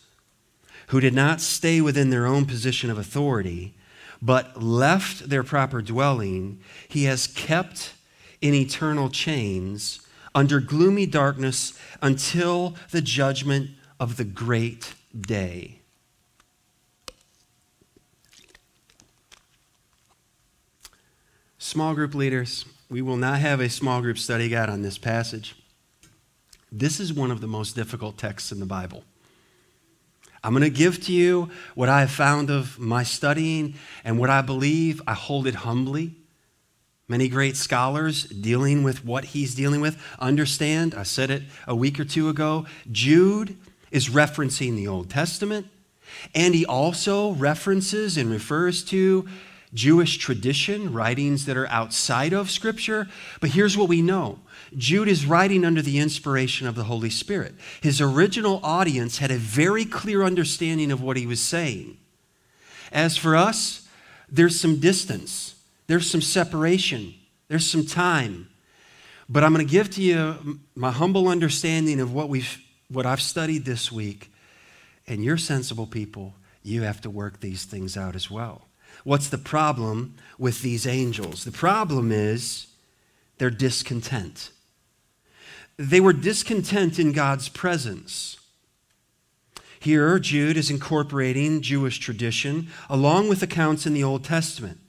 [0.88, 3.76] who did not stay within their own position of authority,
[4.22, 7.94] but left their proper dwelling, he has kept
[8.42, 10.02] in eternal chains
[10.34, 13.70] under gloomy darkness until the judgment
[14.00, 15.80] of the great day.
[21.66, 25.56] Small group leaders, we will not have a small group study guide on this passage.
[26.72, 29.04] This is one of the most difficult texts in the Bible.
[30.44, 33.74] I'm going to give to you what I have found of my studying
[34.04, 35.02] and what I believe.
[35.08, 36.14] I hold it humbly.
[37.08, 42.00] Many great scholars dealing with what he's dealing with understand, I said it a week
[42.00, 43.58] or two ago, Jude
[43.90, 45.66] is referencing the Old Testament,
[46.36, 49.28] and he also references and refers to
[49.76, 53.08] Jewish tradition, writings that are outside of Scripture.
[53.42, 54.40] But here's what we know
[54.76, 57.54] Jude is writing under the inspiration of the Holy Spirit.
[57.82, 61.98] His original audience had a very clear understanding of what he was saying.
[62.92, 63.88] As for us,
[64.30, 65.56] there's some distance,
[65.88, 67.14] there's some separation,
[67.48, 68.50] there's some time.
[69.28, 72.60] But I'm going to give to you my humble understanding of what, we've,
[72.90, 74.32] what I've studied this week.
[75.08, 76.34] And you're sensible people,
[76.64, 78.65] you have to work these things out as well.
[79.06, 81.44] What's the problem with these angels?
[81.44, 82.66] The problem is
[83.38, 84.50] they're discontent.
[85.78, 88.38] They were discontent in God's presence.
[89.80, 94.80] Here, Jude is incorporating Jewish tradition along with accounts in the Old Testament.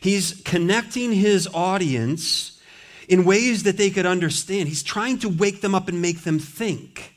[0.00, 2.60] He's connecting his audience
[3.08, 4.68] in ways that they could understand.
[4.68, 7.13] He's trying to wake them up and make them think.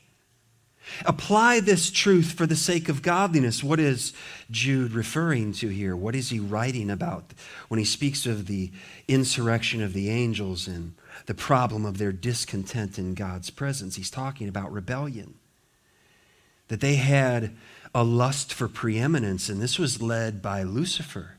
[1.04, 3.62] Apply this truth for the sake of godliness.
[3.62, 4.12] What is
[4.50, 5.96] Jude referring to here?
[5.96, 7.34] What is he writing about
[7.68, 8.70] when he speaks of the
[9.06, 10.94] insurrection of the angels and
[11.26, 13.96] the problem of their discontent in God's presence?
[13.96, 15.34] He's talking about rebellion.
[16.68, 17.56] That they had
[17.94, 21.37] a lust for preeminence, and this was led by Lucifer.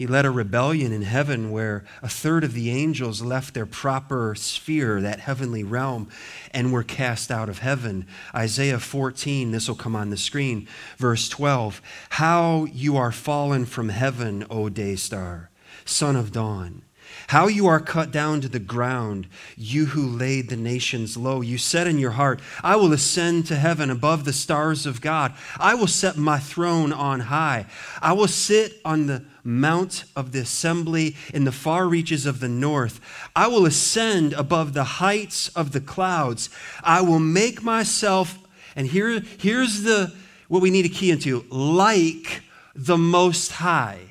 [0.00, 4.34] He led a rebellion in heaven where a third of the angels left their proper
[4.34, 6.08] sphere, that heavenly realm,
[6.52, 8.06] and were cast out of heaven.
[8.34, 11.82] Isaiah 14, this will come on the screen, verse 12.
[12.08, 15.50] How you are fallen from heaven, O day star,
[15.84, 16.80] son of dawn.
[17.28, 21.40] How you are cut down to the ground, you who laid the nations low.
[21.40, 25.34] You said in your heart, I will ascend to heaven above the stars of God.
[25.58, 27.66] I will set my throne on high.
[28.02, 32.48] I will sit on the mount of the assembly in the far reaches of the
[32.48, 33.00] north.
[33.36, 36.50] I will ascend above the heights of the clouds.
[36.82, 38.38] I will make myself,
[38.74, 40.12] and here, here's the
[40.48, 42.42] what we need to key into like
[42.74, 44.09] the Most High.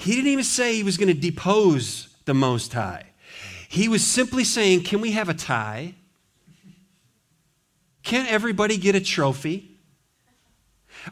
[0.00, 3.04] He didn't even say he was going to depose the Most High.
[3.68, 5.94] He was simply saying, Can we have a tie?
[8.02, 9.78] Can't everybody get a trophy?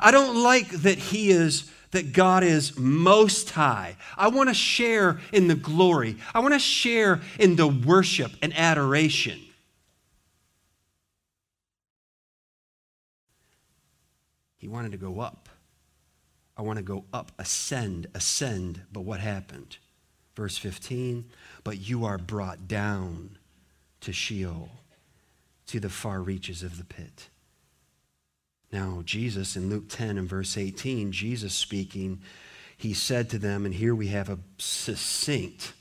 [0.00, 3.96] I don't like that he is, that God is most high.
[4.16, 8.56] I want to share in the glory, I want to share in the worship and
[8.56, 9.38] adoration.
[14.56, 15.47] He wanted to go up.
[16.58, 18.82] I want to go up, ascend, ascend.
[18.92, 19.78] But what happened?
[20.34, 21.24] Verse 15,
[21.64, 23.38] but you are brought down
[24.00, 24.70] to Sheol,
[25.66, 27.28] to the far reaches of the pit.
[28.70, 32.20] Now, Jesus in Luke 10 and verse 18, Jesus speaking,
[32.76, 35.72] he said to them, and here we have a succinct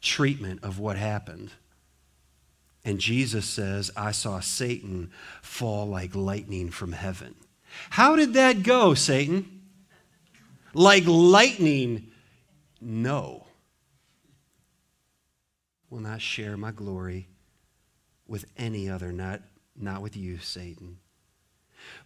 [0.00, 1.52] treatment of what happened.
[2.84, 7.36] And Jesus says, I saw Satan fall like lightning from heaven.
[7.90, 9.61] How did that go, Satan?
[10.74, 12.08] Like lightning?
[12.80, 13.46] No.
[15.90, 17.28] Will not share my glory
[18.26, 19.42] with any other, not,
[19.76, 20.98] not with you, Satan.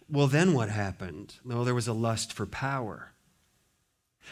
[0.09, 1.35] Well, then what happened?
[1.45, 3.13] Well, there was a lust for power.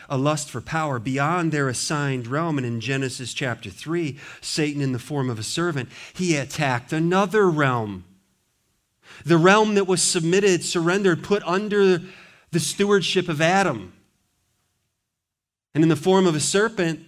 [0.10, 2.58] A lust for power beyond their assigned realm.
[2.58, 7.50] And in Genesis chapter 3, Satan, in the form of a servant, he attacked another
[7.50, 8.04] realm.
[9.26, 12.02] The realm that was submitted, surrendered, put under
[12.52, 13.94] the stewardship of Adam.
[15.76, 17.08] And in the form of a serpent,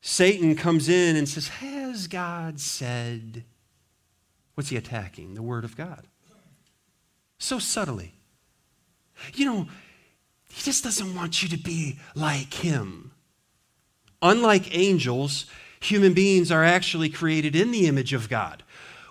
[0.00, 3.42] Satan comes in and says, Has God said?
[4.54, 5.34] What's he attacking?
[5.34, 6.06] The Word of God
[7.44, 8.14] so subtly.
[9.34, 9.68] You know,
[10.48, 13.12] he just doesn't want you to be like him.
[14.22, 15.46] Unlike angels,
[15.80, 18.62] human beings are actually created in the image of God.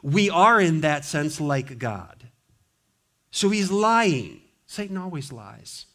[0.02, 2.30] We are, in that sense, like God.
[3.32, 4.42] So he's lying.
[4.66, 5.86] Satan always lies.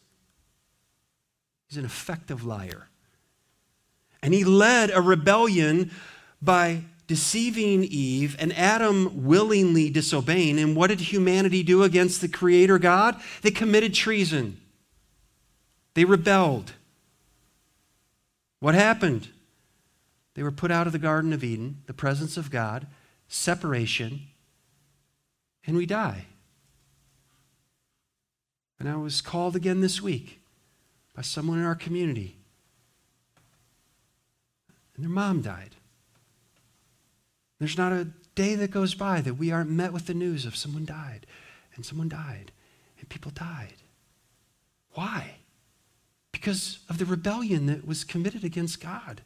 [1.68, 2.88] He's an effective liar.
[4.22, 5.90] And he led a rebellion
[6.40, 10.58] by deceiving Eve and Adam willingly disobeying.
[10.58, 13.20] And what did humanity do against the Creator God?
[13.42, 14.60] They committed treason,
[15.94, 16.72] they rebelled.
[18.60, 19.28] What happened?
[20.34, 22.86] They were put out of the Garden of Eden, the presence of God,
[23.28, 24.22] separation,
[25.66, 26.26] and we die.
[28.78, 30.37] And I was called again this week
[31.18, 32.36] by someone in our community,
[34.94, 35.74] and their mom died.
[37.58, 40.54] There's not a day that goes by that we aren't met with the news of
[40.54, 41.26] someone died,
[41.74, 42.52] and someone died,
[43.00, 43.74] and people died.
[44.92, 45.38] Why?
[46.30, 49.22] Because of the rebellion that was committed against God.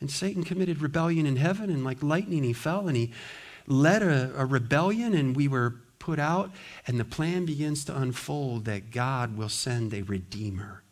[0.00, 3.12] And Satan committed rebellion in heaven, and like lightning, he fell and he
[3.68, 6.50] led a, a rebellion, and we were put out.
[6.86, 10.82] And the plan begins to unfold that God will send a redeemer.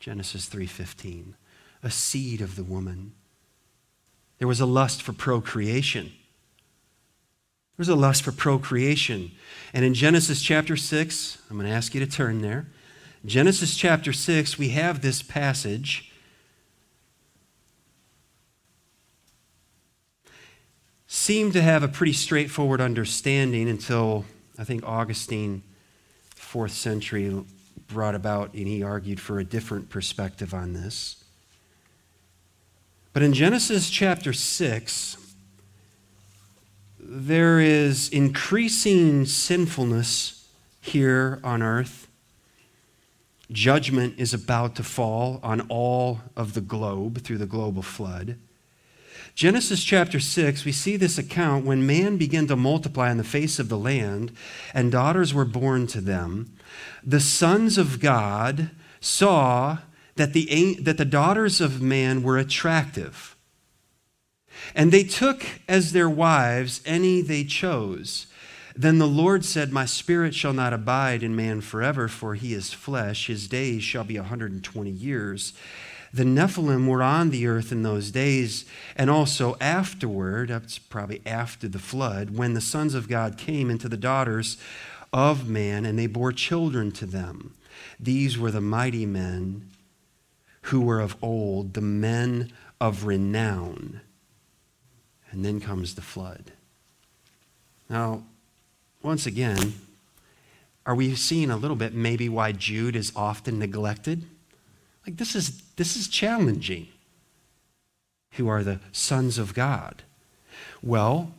[0.00, 1.34] Genesis 3:15,
[1.82, 3.12] a seed of the woman
[4.42, 6.06] there was a lust for procreation.
[6.06, 9.30] There was a lust for procreation.
[9.72, 12.66] And in Genesis chapter 6, I'm going to ask you to turn there.
[13.24, 16.11] Genesis chapter 6, we have this passage.
[21.14, 24.24] Seemed to have a pretty straightforward understanding until
[24.58, 25.62] I think Augustine,
[26.34, 27.44] fourth century,
[27.86, 31.22] brought about and he argued for a different perspective on this.
[33.12, 35.18] But in Genesis chapter 6,
[36.98, 40.48] there is increasing sinfulness
[40.80, 42.08] here on earth.
[43.50, 48.38] Judgment is about to fall on all of the globe through the global flood.
[49.34, 53.58] Genesis chapter 6, we see this account when man began to multiply on the face
[53.58, 54.32] of the land
[54.74, 56.54] and daughters were born to them.
[57.02, 58.70] The sons of God
[59.00, 59.78] saw
[60.16, 63.34] that the, that the daughters of man were attractive.
[64.74, 68.26] And they took as their wives any they chose.
[68.76, 72.72] Then the Lord said, My spirit shall not abide in man forever, for he is
[72.72, 73.26] flesh.
[73.26, 75.52] His days shall be a 120 years.
[76.14, 81.68] The Nephilim were on the earth in those days, and also afterward, that's probably after
[81.68, 84.58] the flood, when the sons of God came into the daughters
[85.12, 87.54] of man, and they bore children to them.
[87.98, 89.70] These were the mighty men
[90.66, 94.00] who were of old, the men of renown.
[95.30, 96.52] And then comes the flood.
[97.88, 98.24] Now,
[99.02, 99.74] once again,
[100.84, 104.26] are we seeing a little bit maybe why Jude is often neglected?
[105.06, 106.88] Like this is this is challenging.
[108.32, 110.02] Who are the sons of God?
[110.82, 111.34] Well,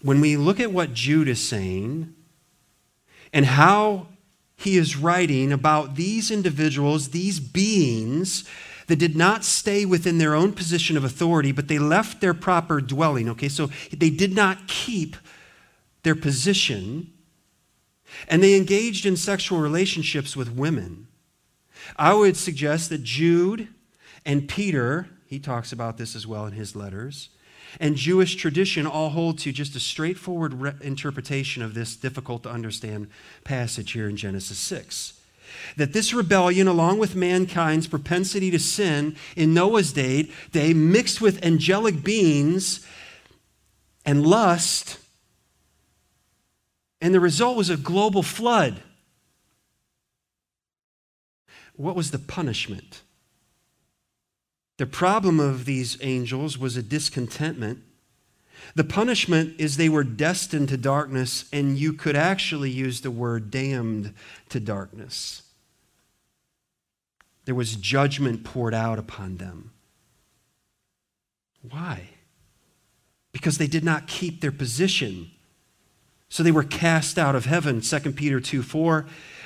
[0.00, 2.14] when we look at what Jude is saying
[3.32, 4.08] and how
[4.56, 8.44] he is writing about these individuals, these beings
[8.88, 12.80] that did not stay within their own position of authority, but they left their proper
[12.80, 13.28] dwelling.
[13.28, 15.16] Okay, so they did not keep
[16.02, 17.12] their position
[18.28, 21.06] and they engaged in sexual relationships with women.
[21.96, 23.68] I would suggest that Jude
[24.24, 27.28] and Peter, he talks about this as well in his letters,
[27.80, 32.50] and Jewish tradition all hold to just a straightforward re- interpretation of this difficult to
[32.50, 33.08] understand
[33.44, 35.14] passage here in Genesis 6.
[35.76, 41.44] That this rebellion, along with mankind's propensity to sin in Noah's day, day mixed with
[41.44, 42.86] angelic beings
[44.04, 44.98] and lust,
[47.00, 48.82] and the result was a global flood.
[51.82, 53.02] What was the punishment?
[54.76, 57.80] The problem of these angels was a discontentment.
[58.76, 63.50] The punishment is they were destined to darkness, and you could actually use the word
[63.50, 64.14] damned
[64.50, 65.42] to darkness.
[67.46, 69.72] There was judgment poured out upon them.
[71.68, 72.10] Why?
[73.32, 75.32] Because they did not keep their position.
[76.28, 77.80] So they were cast out of heaven.
[77.80, 79.04] 2 Peter 2 4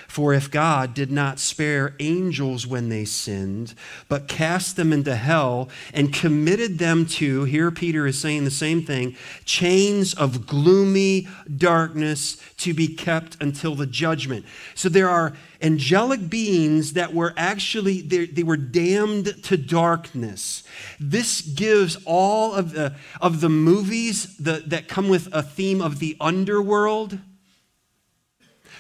[0.09, 3.75] for if God did not spare angels when they sinned,
[4.09, 8.83] but cast them into hell and committed them to, here Peter is saying the same
[8.83, 14.45] thing, chains of gloomy darkness to be kept until the judgment.
[14.75, 20.63] So there are angelic beings that were actually, they were damned to darkness.
[21.01, 25.99] This gives all of the, of the movies the, that come with a theme of
[25.99, 27.19] the underworld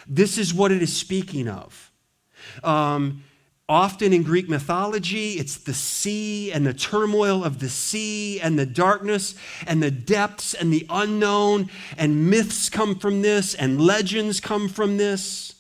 [0.08, 1.90] this is what it is speaking of.
[2.62, 3.24] Um,
[3.68, 8.66] often in Greek mythology, it's the sea and the turmoil of the sea and the
[8.66, 9.34] darkness
[9.66, 14.96] and the depths and the unknown, and myths come from this and legends come from
[14.96, 15.54] this.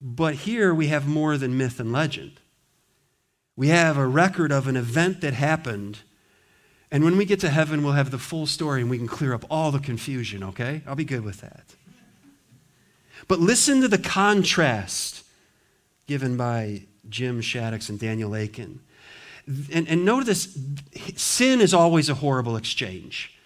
[0.00, 2.40] But here we have more than myth and legend.
[3.54, 5.98] We have a record of an event that happened.
[6.90, 9.34] And when we get to heaven, we'll have the full story and we can clear
[9.34, 10.80] up all the confusion, okay?
[10.86, 11.76] I'll be good with that.
[13.30, 15.22] But listen to the contrast
[16.08, 18.80] given by Jim Shaddix and Daniel Akin.
[19.72, 20.58] And, and notice
[21.14, 23.38] sin is always a horrible exchange.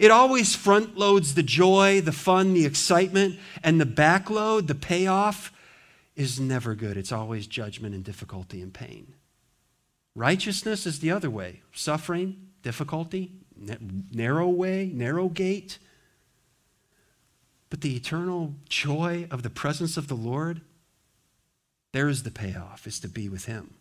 [0.00, 5.52] It always front loads the joy, the fun, the excitement, and the backload, the payoff,
[6.16, 6.96] is never good.
[6.96, 9.14] It's always judgment and difficulty and pain.
[10.16, 13.30] Righteousness is the other way suffering, difficulty,
[14.10, 15.78] narrow way, narrow gate,
[17.70, 20.62] but the eternal joy of the presence of the Lord,
[21.92, 23.74] there's the payoff, is to be with Him.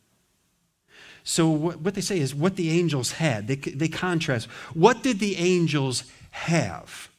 [1.24, 3.48] So, what, what they say is what the angels had.
[3.48, 4.48] They, they contrast.
[4.74, 7.10] What did the angels have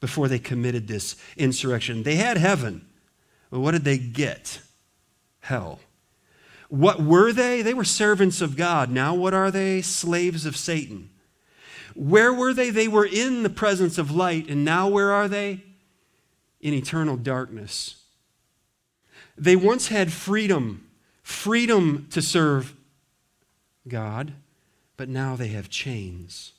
[0.00, 2.02] before they committed this insurrection?
[2.02, 2.86] They had heaven.
[3.50, 4.60] But what did they get?
[5.40, 5.80] Hell.
[6.68, 7.60] What were they?
[7.62, 8.90] They were servants of God.
[8.90, 9.82] Now, what are they?
[9.82, 11.10] Slaves of Satan.
[11.94, 12.70] Where were they?
[12.70, 14.48] They were in the presence of light.
[14.48, 15.62] And now, where are they?
[16.62, 18.02] In eternal darkness.
[19.36, 20.88] They once had freedom,
[21.22, 22.74] freedom to serve
[23.88, 24.32] God,
[24.96, 26.52] but now they have chains.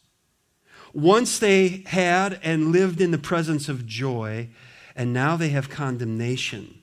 [0.94, 4.50] Once they had and lived in the presence of joy,
[4.96, 6.82] and now they have condemnation.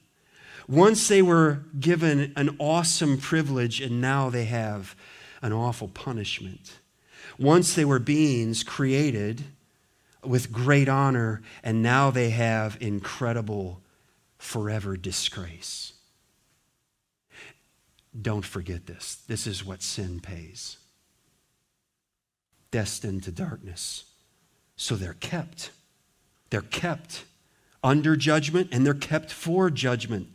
[0.67, 4.97] Once they were given an awesome privilege, and now they have
[5.43, 6.79] an awful punishment.
[7.39, 9.45] Once they were beings created
[10.25, 13.83] with great honor, and now they have incredible
[14.39, 15.95] forever disgrace.
[18.21, 19.23] Don't forget this.
[19.29, 20.79] This is what sin pays.
[22.71, 24.05] Destined to darkness.
[24.77, 25.71] So they're kept.
[26.51, 27.25] They're kept
[27.83, 30.29] under judgment and they're kept for judgment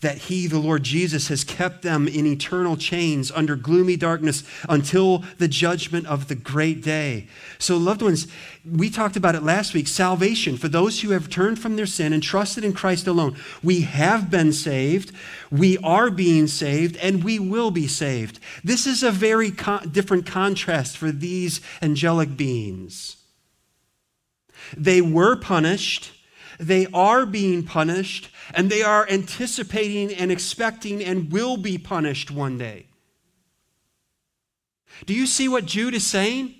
[0.00, 5.24] that He, the Lord Jesus, has kept them in eternal chains under gloomy darkness until
[5.38, 7.26] the judgment of the great day.
[7.58, 8.26] So, loved ones,
[8.64, 12.12] we talked about it last week salvation for those who have turned from their sin
[12.12, 13.36] and trusted in Christ alone.
[13.62, 15.12] We have been saved,
[15.50, 18.38] we are being saved, and we will be saved.
[18.64, 19.52] This is a very
[19.90, 23.16] different contrast for these angelic beings.
[24.76, 26.12] They were punished
[26.60, 32.58] they are being punished, and they are anticipating and expecting and will be punished one
[32.58, 32.86] day.
[35.06, 36.54] Do you see what Jude is saying?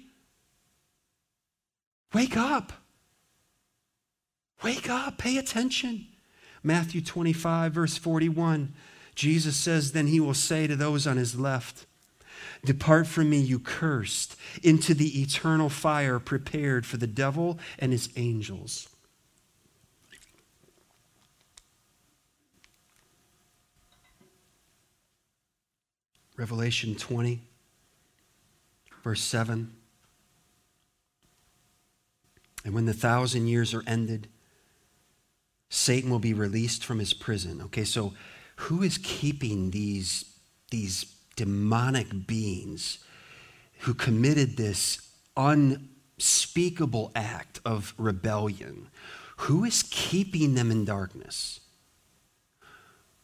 [2.13, 2.73] Wake up.
[4.63, 5.19] Wake up.
[5.19, 6.07] Pay attention.
[6.63, 8.75] Matthew 25, verse 41,
[9.15, 11.87] Jesus says, Then he will say to those on his left,
[12.65, 18.11] Depart from me, you cursed, into the eternal fire prepared for the devil and his
[18.17, 18.90] angels.
[26.41, 27.39] Revelation 20,
[29.05, 29.71] verse 7.
[32.65, 34.27] And when the thousand years are ended,
[35.69, 37.61] Satan will be released from his prison.
[37.65, 38.15] Okay, so
[38.57, 40.25] who is keeping these,
[40.71, 43.05] these demonic beings
[43.81, 48.89] who committed this unspeakable act of rebellion?
[49.41, 51.61] Who is keeping them in darkness?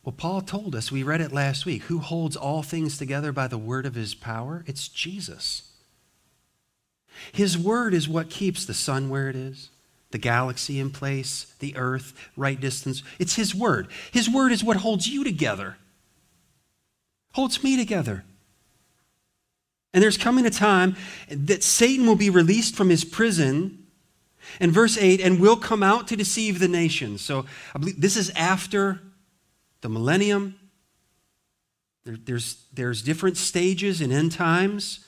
[0.06, 3.48] Well, Paul told us, we read it last week, who holds all things together by
[3.48, 4.62] the word of his power?
[4.68, 5.72] It's Jesus.
[7.32, 9.68] His word is what keeps the sun where it is,
[10.12, 13.02] the galaxy in place, the earth, right distance.
[13.18, 13.88] It's His Word.
[14.12, 15.76] His Word is what holds you together,
[17.32, 18.22] holds me together.
[19.92, 20.94] And there's coming a time
[21.28, 23.86] that Satan will be released from his prison.
[24.60, 27.22] And verse 8, and will come out to deceive the nations.
[27.22, 29.00] So I believe this is after
[29.86, 30.56] the millennium.
[32.04, 35.06] There, there's, there's different stages in end times.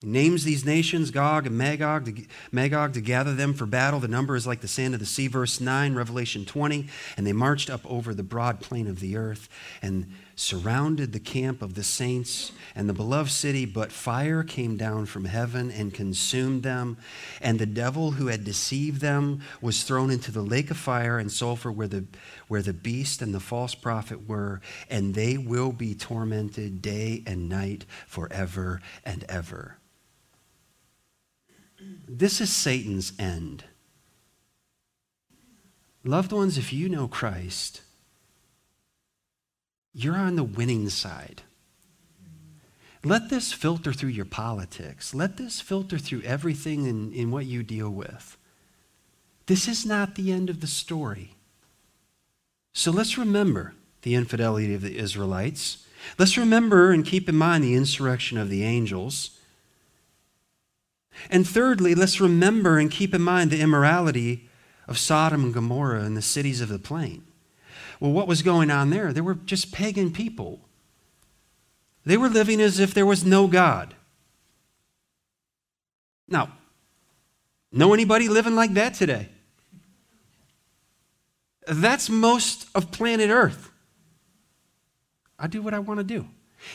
[0.00, 4.00] He names these nations, Gog and Magog to, Magog, to gather them for battle.
[4.00, 6.88] The number is like the sand of the sea, verse 9, Revelation 20.
[7.16, 9.48] And they marched up over the broad plain of the earth
[9.80, 13.64] and surrounded the camp of the saints and the beloved city.
[13.64, 16.96] But fire came down from heaven and consumed them.
[17.40, 21.30] And the devil who had deceived them was thrown into the lake of fire and
[21.32, 22.04] sulfur where the,
[22.46, 24.60] where the beast and the false prophet were.
[24.88, 29.78] And they will be tormented day and night forever and ever.
[32.06, 33.64] This is Satan's end.
[36.04, 37.82] Loved ones, if you know Christ,
[39.92, 41.42] you're on the winning side.
[43.04, 45.14] Let this filter through your politics.
[45.14, 48.36] Let this filter through everything in, in what you deal with.
[49.46, 51.34] This is not the end of the story.
[52.72, 55.86] So let's remember the infidelity of the Israelites.
[56.18, 59.38] Let's remember and keep in mind the insurrection of the angels.
[61.30, 64.48] And thirdly, let's remember and keep in mind the immorality
[64.86, 67.24] of Sodom and Gomorrah and the cities of the plain.
[68.00, 69.12] Well, what was going on there?
[69.12, 70.60] They were just pagan people.
[72.04, 73.94] They were living as if there was no God.
[76.28, 76.52] Now,
[77.72, 79.28] know anybody living like that today?
[81.66, 83.70] That's most of planet Earth.
[85.38, 86.26] I do what I want to do.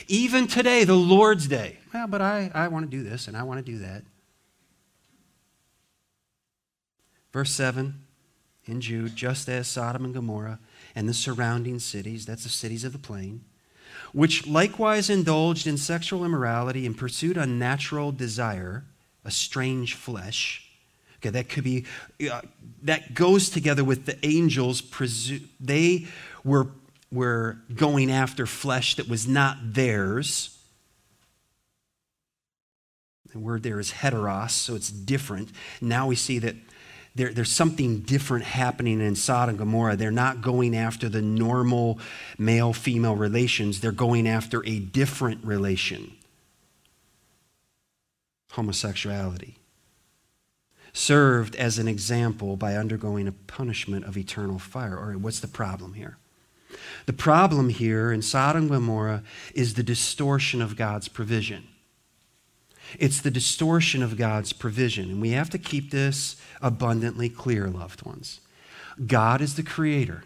[0.08, 1.78] Even today, the Lord's Day.
[1.94, 4.04] Well, but I, I want to do this and I want to do that.
[7.32, 8.02] Verse 7
[8.66, 10.60] in Jude, just as Sodom and Gomorrah
[10.96, 13.44] and the surrounding cities, that's the cities of the plain,
[14.12, 18.84] which likewise indulged in sexual immorality and pursued unnatural desire,
[19.26, 20.70] a strange flesh.
[21.18, 21.86] Okay, that could be,
[22.30, 22.42] uh,
[22.84, 24.82] that goes together with the angels.
[24.82, 26.08] Presu- they
[26.44, 26.68] were,
[27.12, 30.58] were going after flesh that was not theirs.
[33.32, 35.50] The word there is heteros, so it's different.
[35.82, 36.56] Now we see that
[37.16, 39.96] there, there's something different happening in Sodom and Gomorrah.
[39.96, 42.00] They're not going after the normal
[42.38, 46.12] male female relations, they're going after a different relation
[48.54, 49.58] homosexuality.
[50.94, 55.00] Served as an example by undergoing a punishment of eternal fire.
[55.00, 56.18] All right, what's the problem here?
[57.08, 59.24] The problem here in Sodom and Gomorrah
[59.56, 61.64] is the distortion of God's provision.
[63.00, 65.10] It's the distortion of God's provision.
[65.10, 68.40] And we have to keep this abundantly clear, loved ones.
[69.06, 70.24] God is the creator,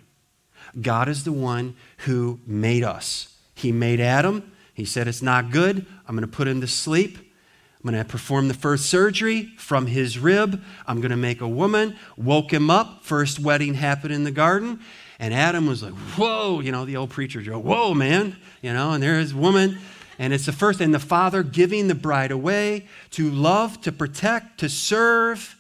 [0.80, 3.34] God is the one who made us.
[3.55, 4.51] He made Adam.
[4.74, 5.86] He said, It's not good.
[6.07, 7.18] I'm going to put him to sleep.
[7.18, 10.61] I'm going to perform the first surgery from his rib.
[10.86, 11.95] I'm going to make a woman.
[12.18, 13.03] Woke him up.
[13.03, 14.82] First wedding happened in the garden.
[15.20, 18.91] And Adam was like, Whoa, you know, the old preacher joke, Whoa, man, you know,
[18.91, 19.80] and there's woman.
[20.20, 24.59] And it's the first, and the father giving the bride away to love, to protect,
[24.59, 25.55] to serve.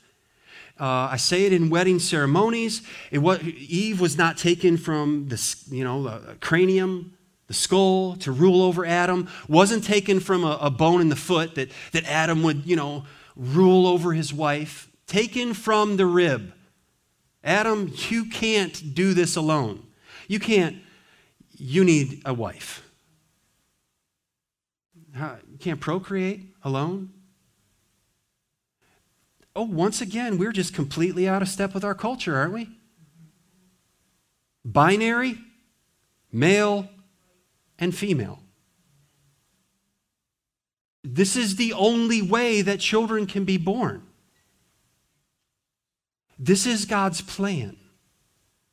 [0.79, 2.81] Uh, I say it in wedding ceremonies.
[3.11, 8.31] It was, Eve was not taken from the you know the cranium, the skull to
[8.31, 9.27] rule over Adam.
[9.47, 13.05] wasn't taken from a, a bone in the foot that that Adam would you know
[13.35, 14.89] rule over his wife.
[15.07, 16.53] Taken from the rib,
[17.43, 19.83] Adam, you can't do this alone.
[20.27, 20.77] You can't,
[21.55, 22.86] you need a wife.
[25.17, 27.11] You can't procreate alone.
[29.55, 32.69] Oh, once again, we're just completely out of step with our culture, aren't we?
[34.63, 35.39] Binary,
[36.31, 36.89] male,
[37.79, 38.39] and female.
[41.03, 44.03] This is the only way that children can be born.
[46.37, 47.77] This is God's plan.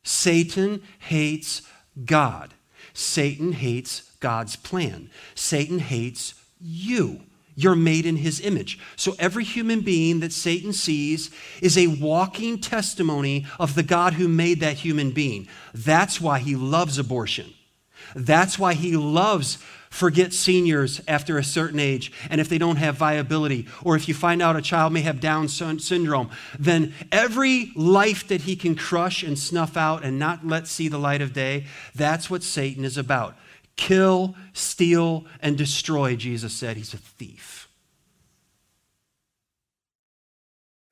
[0.03, 1.63] Satan hates
[2.05, 2.53] God.
[2.95, 5.11] Satan hates God's plan.
[5.35, 7.21] Satan hates you.
[7.57, 8.79] You're made in his image.
[8.97, 11.31] So every human being that Satan sees
[11.61, 15.47] is a walking testimony of the God who made that human being.
[15.73, 17.53] That's why he loves abortion.
[18.17, 19.59] That's why he loves
[19.95, 24.15] forget seniors after a certain age and if they don't have viability or if you
[24.15, 26.29] find out a child may have down syndrome
[26.59, 30.99] then every life that he can crush and snuff out and not let see the
[30.99, 31.65] light of day
[31.95, 33.37] that's what satan is about
[33.77, 36.77] kill, steal, and destroy, Jesus said.
[36.77, 37.69] He's a thief.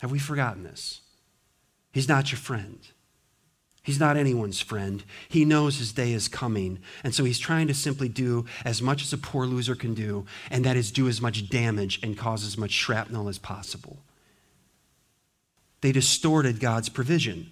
[0.00, 1.00] Have we forgotten this?
[1.92, 2.80] He's not your friend.
[3.82, 5.02] He's not anyone's friend.
[5.28, 6.78] He knows his day is coming.
[7.02, 10.24] And so he's trying to simply do as much as a poor loser can do,
[10.50, 13.98] and that is do as much damage and cause as much shrapnel as possible.
[15.80, 17.50] They distorted God's provision.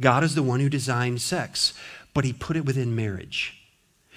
[0.00, 1.74] God is the one who designed sex,
[2.14, 3.60] but he put it within marriage.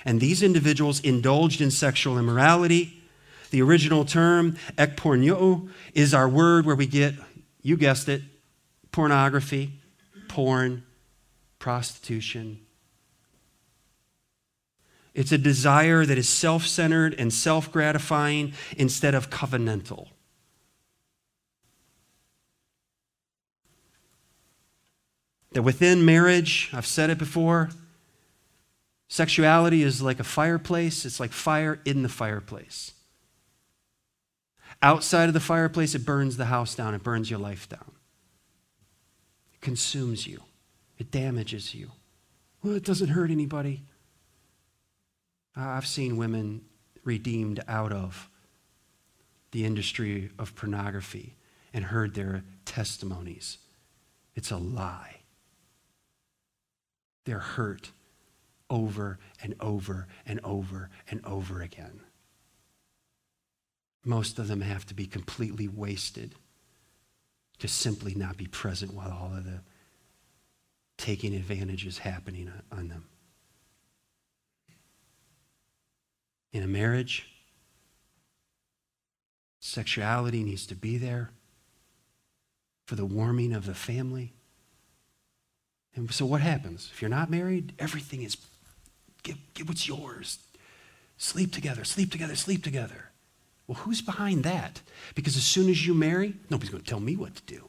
[0.05, 3.03] And these individuals indulged in sexual immorality.
[3.51, 7.15] The original term, ekpornio, is our word where we get,
[7.61, 8.21] you guessed it,
[8.93, 9.73] pornography,
[10.29, 10.83] porn,
[11.67, 12.61] prostitution.
[15.13, 20.07] It's a desire that is self centered and self gratifying instead of covenantal.
[25.51, 27.69] That within marriage, I've said it before,
[29.09, 32.93] Sexuality is like a fireplace, it's like fire in the fireplace.
[34.81, 37.91] Outside of the fireplace, it burns the house down, it burns your life down.
[39.53, 40.43] It consumes you,
[40.97, 41.91] it damages you.
[42.63, 43.83] Well, it doesn't hurt anybody.
[45.55, 46.61] I've seen women
[47.03, 48.29] redeemed out of
[49.51, 51.35] the industry of pornography
[51.73, 53.57] and heard their testimonies.
[54.35, 55.21] It's a lie.
[57.25, 57.91] They're hurt
[58.69, 62.01] over and over and over and over again.
[64.05, 66.35] Most of them have to be completely wasted
[67.59, 69.61] to simply not be present while all of the
[70.97, 73.05] taking advantage is happening on them.
[76.53, 77.29] In a marriage,
[79.59, 81.29] sexuality needs to be there
[82.85, 84.33] for the warming of the family.
[85.95, 86.89] And so, what happens?
[86.93, 88.37] If you're not married, everything is
[89.27, 90.39] Get, get what's yours.
[91.17, 93.09] Sleep together, sleep together, sleep together.
[93.67, 94.81] Well, who's behind that?
[95.15, 97.67] Because as soon as you marry, nobody's going to tell me what to do.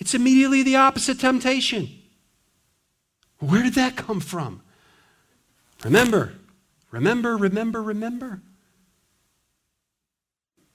[0.00, 1.88] It's immediately the opposite temptation.
[3.38, 4.62] Where did that come from?
[5.84, 6.34] Remember,
[6.90, 8.40] remember, remember, remember.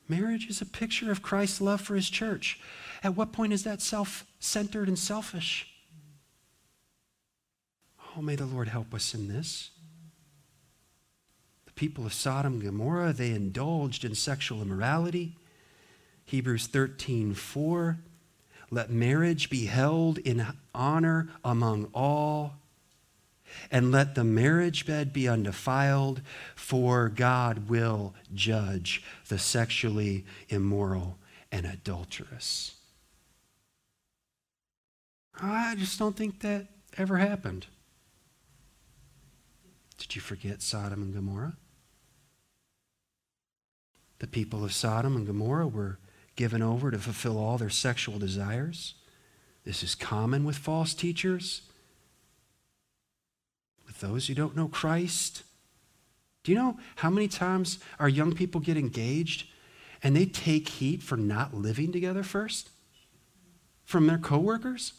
[0.07, 2.59] Marriage is a picture of Christ's love for his church.
[3.03, 5.67] At what point is that self centered and selfish?
[8.15, 9.71] Oh, may the Lord help us in this.
[11.65, 15.35] The people of Sodom and Gomorrah, they indulged in sexual immorality.
[16.25, 17.97] Hebrews 13, 4.
[18.71, 22.55] Let marriage be held in honor among all,
[23.71, 26.21] and let the marriage bed be undefiled,
[26.55, 31.17] for God will judge the sexually immoral
[31.51, 32.75] and adulterous.
[35.39, 37.67] I just don't think that ever happened.
[39.97, 41.55] Did you forget Sodom and Gomorrah?
[44.19, 45.99] The people of Sodom and Gomorrah were
[46.35, 48.95] given over to fulfill all their sexual desires.
[49.63, 51.63] This is common with false teachers,
[53.87, 55.43] with those who don't know Christ.
[56.43, 59.47] Do you know how many times our young people get engaged
[60.03, 62.69] and they take heat for not living together first
[63.83, 64.93] from their coworkers?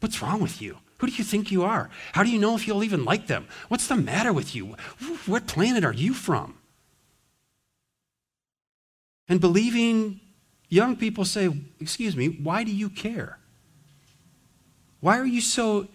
[0.00, 0.78] What's wrong with you?
[0.98, 1.90] Who do you think you are?
[2.12, 3.46] How do you know if you'll even like them?
[3.68, 4.76] What's the matter with you?
[5.26, 6.58] What planet are you from?
[9.28, 10.20] And believing
[10.68, 11.50] young people say,
[11.80, 13.38] Excuse me, why do you care?
[15.00, 15.88] Why are you so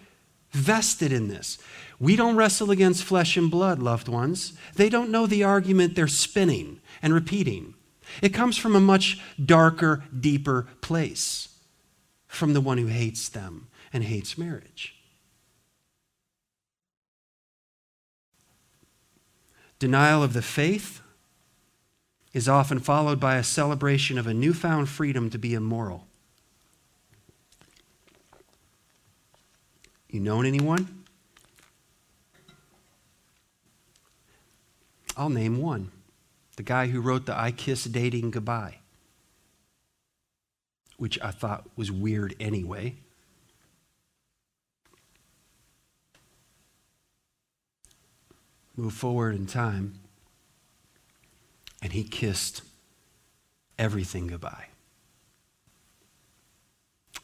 [0.52, 1.58] vested in this?
[2.00, 4.54] We don't wrestle against flesh and blood, loved ones.
[4.76, 7.76] They don't know the argument they're spinning and repeating.
[8.22, 11.48] It comes from a much darker, deeper place.
[12.28, 14.96] from the one who hates them and hates marriage.
[19.80, 21.02] Denial of the faith
[22.34, 26.08] is often followed by a celebration of a newfound freedom to be immoral.
[30.10, 31.04] You known anyone?
[35.16, 35.92] I'll name one
[36.58, 38.78] the guy who wrote the I Kiss Dating Goodbye,
[40.98, 42.98] which I thought was weird anyway.
[48.76, 50.01] Move forward in time,
[51.82, 52.62] and he kissed
[53.78, 54.68] everything goodbye.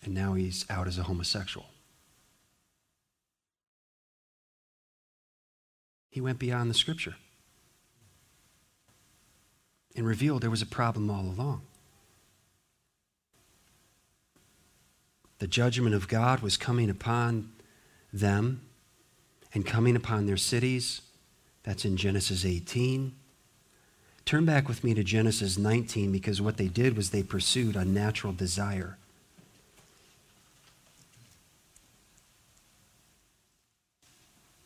[0.03, 1.67] And now he's out as a homosexual.
[6.09, 7.15] He went beyond the scripture
[9.95, 11.61] and revealed there was a problem all along.
[15.39, 17.51] The judgment of God was coming upon
[18.11, 18.61] them
[19.53, 21.01] and coming upon their cities.
[21.63, 23.13] That's in Genesis 18.
[24.27, 27.85] Turn back with me to Genesis 19 because what they did was they pursued a
[27.85, 28.97] natural desire.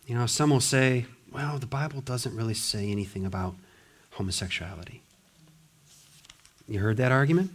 [0.07, 3.53] You know, some will say, well, the Bible doesn't really say anything about
[4.13, 5.03] homosexuality.
[6.67, 7.51] You heard that argument?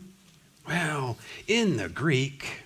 [0.65, 1.17] Well,
[1.49, 2.61] in the Greek,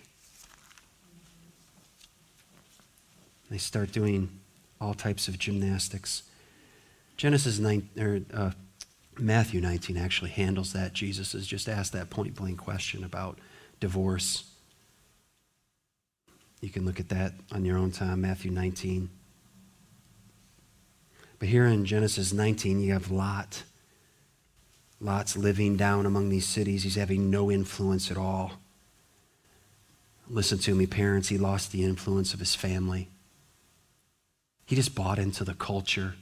[3.50, 4.28] they start doing
[4.82, 6.24] all types of gymnastics.
[7.16, 8.50] Genesis 9, or uh,
[9.18, 10.92] Matthew 19 actually handles that.
[10.92, 13.38] Jesus has just asked that point blank question about
[13.80, 14.44] divorce.
[16.60, 19.10] You can look at that on your own time, Matthew 19.
[21.38, 23.62] But here in Genesis 19, you have Lot.
[25.00, 26.82] Lot's living down among these cities.
[26.82, 28.52] He's having no influence at all.
[30.28, 31.28] Listen to me, parents.
[31.28, 33.08] He lost the influence of his family.
[34.66, 36.14] He just bought into the culture.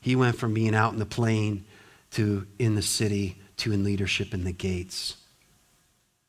[0.00, 1.64] He went from being out in the plain
[2.12, 5.16] to in the city to in leadership in the gates.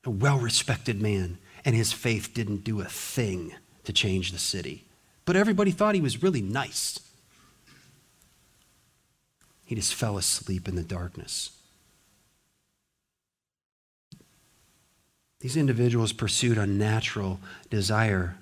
[0.06, 3.54] A well respected man, and his faith didn't do a thing
[3.84, 4.86] to change the city.
[5.26, 7.00] But everybody thought he was really nice.
[9.66, 11.52] He just fell asleep in the darkness.
[15.40, 18.38] These individuals pursued a natural desire.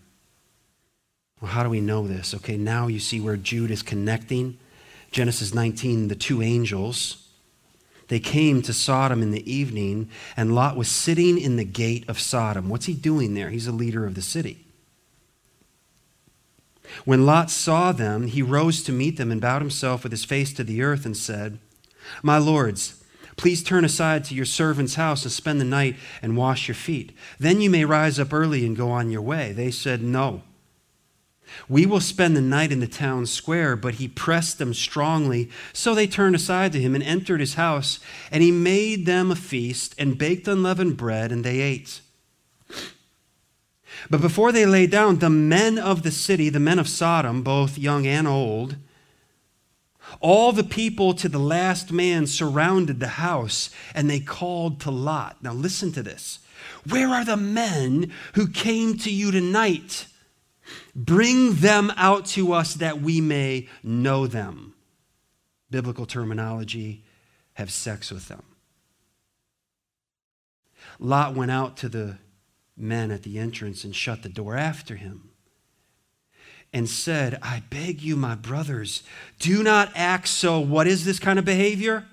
[1.42, 2.34] Well, how do we know this?
[2.36, 4.58] Okay, now you see where Jude is connecting.
[5.12, 7.25] Genesis 19, the two angels.
[8.08, 12.20] They came to Sodom in the evening, and Lot was sitting in the gate of
[12.20, 12.70] Sodom.
[12.70, 13.50] What's he doing there?
[13.50, 14.66] He's a leader of the city.
[17.04, 20.54] When Lot saw them, he rose to meet them and bowed himself with his face
[20.54, 21.58] to the earth and said,
[22.22, 23.04] My lords,
[23.38, 27.12] please turn aside to your servant's house and spend the night and wash your feet.
[27.40, 29.52] Then you may rise up early and go on your way.
[29.52, 30.44] They said, No.
[31.70, 35.50] We will spend the night in the town square, but he pressed them strongly.
[35.74, 38.00] So they turned aside to him and entered his house,
[38.32, 42.02] and he made them a feast and baked unleavened bread, and they ate.
[44.10, 47.78] But before they lay down, the men of the city, the men of Sodom, both
[47.78, 48.76] young and old,
[50.20, 55.38] all the people to the last man surrounded the house, and they called to Lot.
[55.42, 56.40] Now listen to this.
[56.88, 60.08] Where are the men who came to you tonight?
[60.96, 64.74] Bring them out to us that we may know them.
[65.70, 67.04] Biblical terminology
[67.54, 68.44] have sex with them.
[71.00, 72.18] Lot went out to the
[72.78, 75.32] men at the entrance and shut the door after him
[76.72, 79.04] and said, I beg you, my brothers,
[79.40, 80.60] do not act so.
[80.60, 82.06] What is this kind of behavior?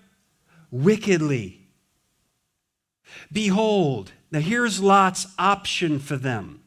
[0.71, 1.67] Wickedly.
[3.31, 6.62] Behold, now here's Lot's option for them.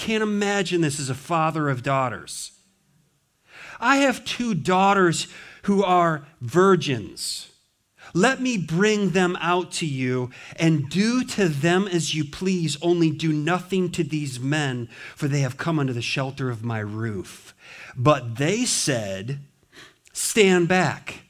[0.00, 2.52] Can't imagine this as a father of daughters.
[3.78, 5.28] I have two daughters
[5.64, 7.50] who are virgins.
[8.14, 13.10] Let me bring them out to you, and do to them as you please, only
[13.10, 17.54] do nothing to these men, for they have come under the shelter of my roof.
[17.94, 19.40] But they said,
[20.14, 21.24] Stand back.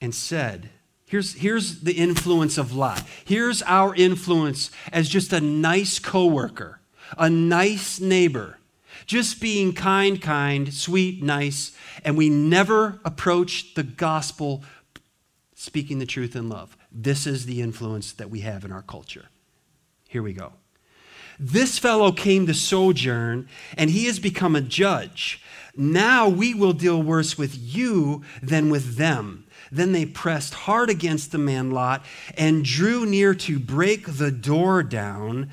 [0.00, 0.70] And said,
[1.10, 3.02] Here's, here's the influence of Lot.
[3.24, 6.80] Here's our influence as just a nice coworker,
[7.18, 8.56] a nice neighbor
[9.06, 14.62] just being kind, kind, sweet, nice, and we never approach the gospel
[15.54, 16.76] speaking the truth in love.
[16.92, 19.26] This is the influence that we have in our culture.
[20.08, 20.52] Here we go.
[21.40, 25.42] This fellow came to sojourn, and he has become a judge.
[25.74, 29.46] Now we will deal worse with you than with them.
[29.72, 32.04] Then they pressed hard against the man Lot
[32.36, 35.50] and drew near to break the door down.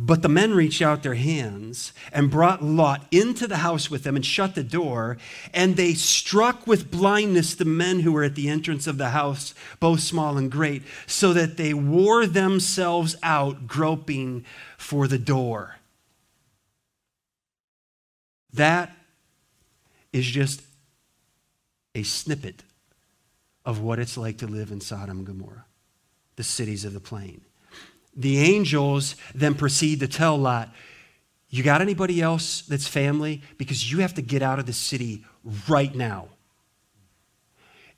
[0.00, 4.14] But the men reached out their hands and brought Lot into the house with them
[4.14, 5.18] and shut the door.
[5.52, 9.54] And they struck with blindness the men who were at the entrance of the house,
[9.80, 14.44] both small and great, so that they wore themselves out, groping
[14.76, 15.78] for the door.
[18.52, 18.96] That
[20.12, 20.62] is just
[21.96, 22.62] a snippet
[23.68, 25.66] of what it's like to live in Sodom and Gomorrah,
[26.36, 27.42] the cities of the plain.
[28.16, 30.72] The angels then proceed to tell Lot,
[31.50, 33.42] You got anybody else that's family?
[33.58, 35.26] Because you have to get out of the city
[35.68, 36.28] right now.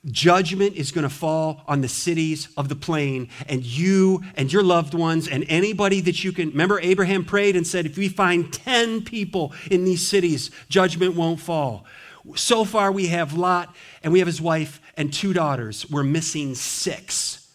[0.06, 4.64] Judgment is going to fall on the cities of the plain, and you and your
[4.64, 6.50] loved ones, and anybody that you can.
[6.50, 11.38] Remember, Abraham prayed and said, If we find 10 people in these cities, judgment won't
[11.38, 11.86] fall.
[12.34, 15.88] So far, we have Lot, and we have his wife and two daughters.
[15.88, 17.50] We're missing six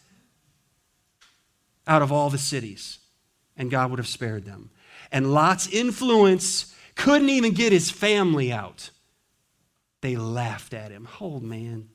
[1.88, 3.00] out of all the cities,
[3.56, 4.72] and God would have spared them.
[5.12, 8.90] And Lot's influence couldn't even get his family out.
[10.02, 11.08] They laughed at him.
[11.22, 11.90] Oh, man.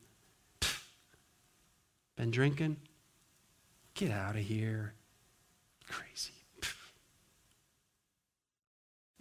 [2.17, 2.77] Been drinking?
[3.95, 4.95] Get out of here.
[5.89, 6.33] Crazy.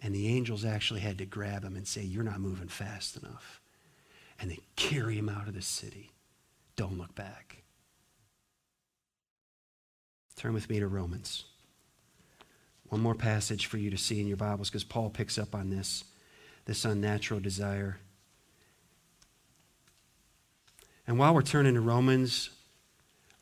[0.02, 3.60] And the angels actually had to grab him and say, You're not moving fast enough.
[4.40, 6.10] And they carry him out of the city.
[6.76, 7.62] Don't look back.
[10.36, 11.44] Turn with me to Romans.
[12.88, 15.68] One more passage for you to see in your Bibles because Paul picks up on
[15.68, 16.04] this,
[16.64, 17.98] this unnatural desire.
[21.06, 22.50] And while we're turning to Romans,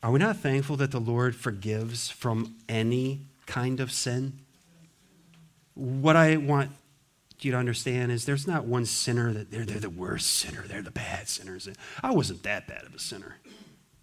[0.03, 4.39] are we not thankful that the Lord forgives from any kind of sin?
[5.79, 6.71] What I want
[7.39, 10.81] you to understand is there's not one sinner that they're, they're the worst sinner, they're
[10.81, 11.69] the bad sinners.
[12.03, 13.37] I wasn't that bad of a sinner.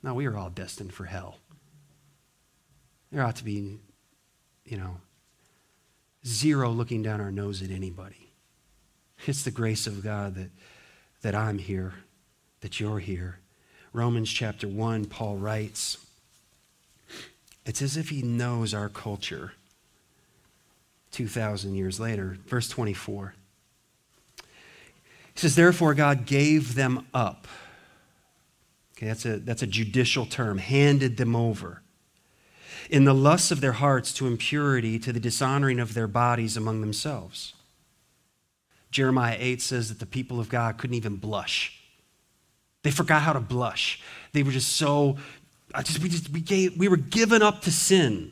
[0.02, 1.36] No, we are all destined for hell.
[3.12, 3.78] There ought to be,
[4.64, 4.96] you know,
[6.26, 8.30] zero looking down our nose at anybody.
[9.26, 10.50] It's the grace of God that,
[11.22, 11.94] that I'm here,
[12.60, 13.38] that you're here.
[13.92, 15.98] Romans chapter 1, Paul writes,
[17.64, 19.52] it's as if he knows our culture
[21.16, 22.38] 2,000 years later.
[22.46, 23.34] Verse 24.
[24.36, 24.44] He
[25.34, 27.48] says, Therefore, God gave them up.
[28.96, 31.82] Okay, that's a, that's a judicial term, handed them over.
[32.88, 36.80] In the lusts of their hearts to impurity, to the dishonoring of their bodies among
[36.80, 37.54] themselves.
[38.90, 41.76] Jeremiah 8 says that the people of God couldn't even blush
[42.86, 44.00] they forgot how to blush.
[44.30, 45.16] They were just so,
[45.74, 48.30] I just, we, just, we, gave, we were given up to sin.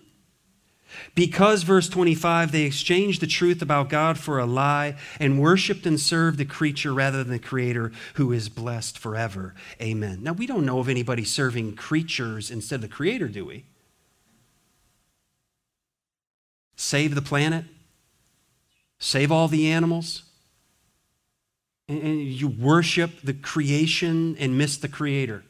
[1.14, 5.98] Because, verse 25, they exchanged the truth about God for a lie and worshiped and
[5.98, 9.54] served the creature rather than the Creator who is blessed forever.
[9.80, 10.22] Amen.
[10.22, 13.64] Now, we don't know of anybody serving creatures instead of the Creator, do we?
[16.76, 17.64] Save the planet?
[18.98, 20.24] Save all the animals?
[21.88, 25.44] and you worship the creation and miss the creator.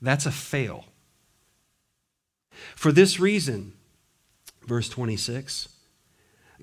[0.00, 0.84] That's a fail.
[2.74, 3.72] For this reason,
[4.66, 5.68] verse 26,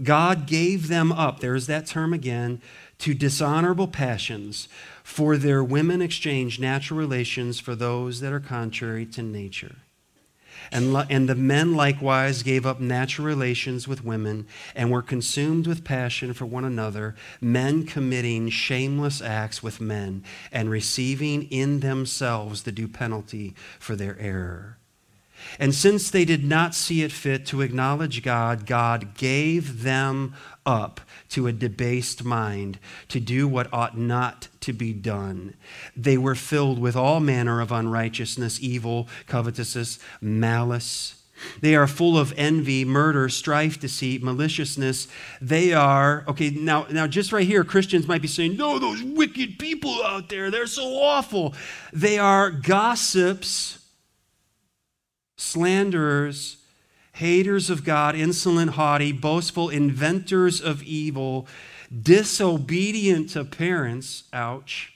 [0.01, 2.61] God gave them up, there's that term again,
[2.99, 4.67] to dishonorable passions,
[5.03, 9.75] for their women exchanged natural relations for those that are contrary to nature.
[10.71, 15.83] And, and the men likewise gave up natural relations with women and were consumed with
[15.83, 22.71] passion for one another, men committing shameless acts with men and receiving in themselves the
[22.71, 24.77] due penalty for their error.
[25.59, 30.35] And since they did not see it fit to acknowledge God, God gave them
[30.65, 32.79] up to a debased mind
[33.09, 35.55] to do what ought not to be done.
[35.95, 41.15] They were filled with all manner of unrighteousness, evil, covetousness, malice.
[41.59, 45.07] They are full of envy, murder, strife, deceit, maliciousness.
[45.41, 49.59] They are, okay, now, now just right here, Christians might be saying, no, those wicked
[49.59, 51.53] people out there, they're so awful.
[51.91, 53.82] They are gossips
[55.43, 56.57] slanderers,
[57.13, 61.47] haters of God, insolent, haughty, boastful, inventors of evil,
[62.01, 64.93] disobedient to parents, ouch,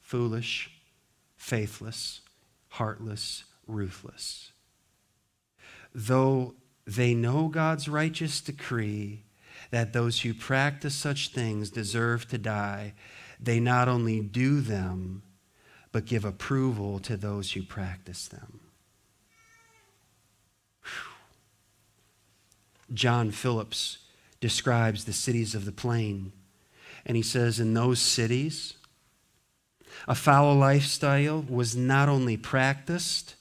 [0.00, 0.70] foolish,
[1.36, 2.20] faithless,
[2.68, 4.52] heartless, ruthless.
[5.94, 6.54] Though
[6.86, 9.24] they know God's righteous decree
[9.70, 12.94] that those who practice such things deserve to die,
[13.40, 15.22] they not only do them,
[15.90, 18.57] but give approval to those who practice them.
[22.92, 23.98] John Phillips
[24.40, 26.32] describes the cities of the plain.
[27.04, 28.74] And he says, In those cities,
[30.06, 33.34] A foul lifestyle was not only practiced,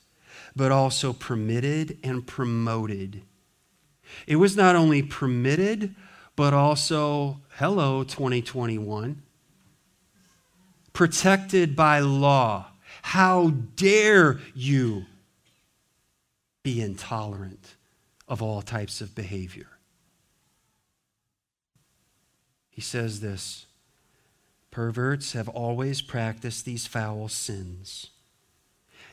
[0.56, 3.22] but also permitted and promoted.
[4.26, 5.95] It was not only permitted,
[6.36, 9.22] but also, hello, 2021,
[10.93, 12.68] protected by law.
[13.02, 15.06] How dare you
[16.64, 17.77] be intolerant
[18.28, 19.68] of all types of behavior?
[22.70, 23.66] He says this
[24.70, 28.12] perverts have always practiced these foul sins.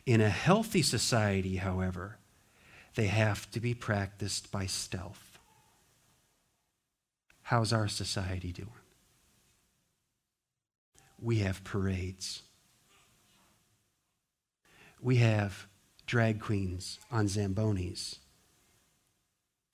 [0.05, 2.19] In a healthy society, however,
[2.95, 5.39] they have to be practiced by stealth.
[7.45, 8.69] How's our society doing?
[11.21, 12.43] We have parades.
[15.01, 15.67] We have
[16.07, 18.17] drag queens on Zambonis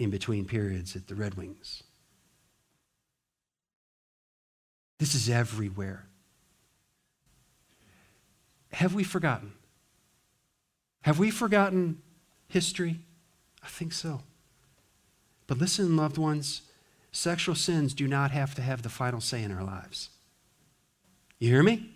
[0.00, 1.82] in between periods at the Red Wings.
[4.98, 6.06] This is everywhere.
[8.72, 9.52] Have we forgotten?
[11.02, 12.00] Have we forgotten
[12.48, 13.00] history?
[13.62, 14.22] I think so.
[15.46, 16.62] But listen, loved ones,
[17.12, 20.08] sexual sins do not have to have the final say in our lives.
[21.38, 21.90] You hear me?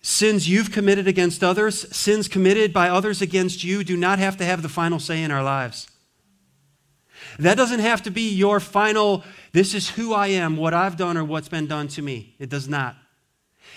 [0.00, 4.44] Sins you've committed against others, sins committed by others against you, do not have to
[4.46, 5.88] have the final say in our lives.
[7.38, 11.16] That doesn't have to be your final, this is who I am, what I've done,
[11.16, 12.34] or what's been done to me.
[12.38, 12.96] It does not.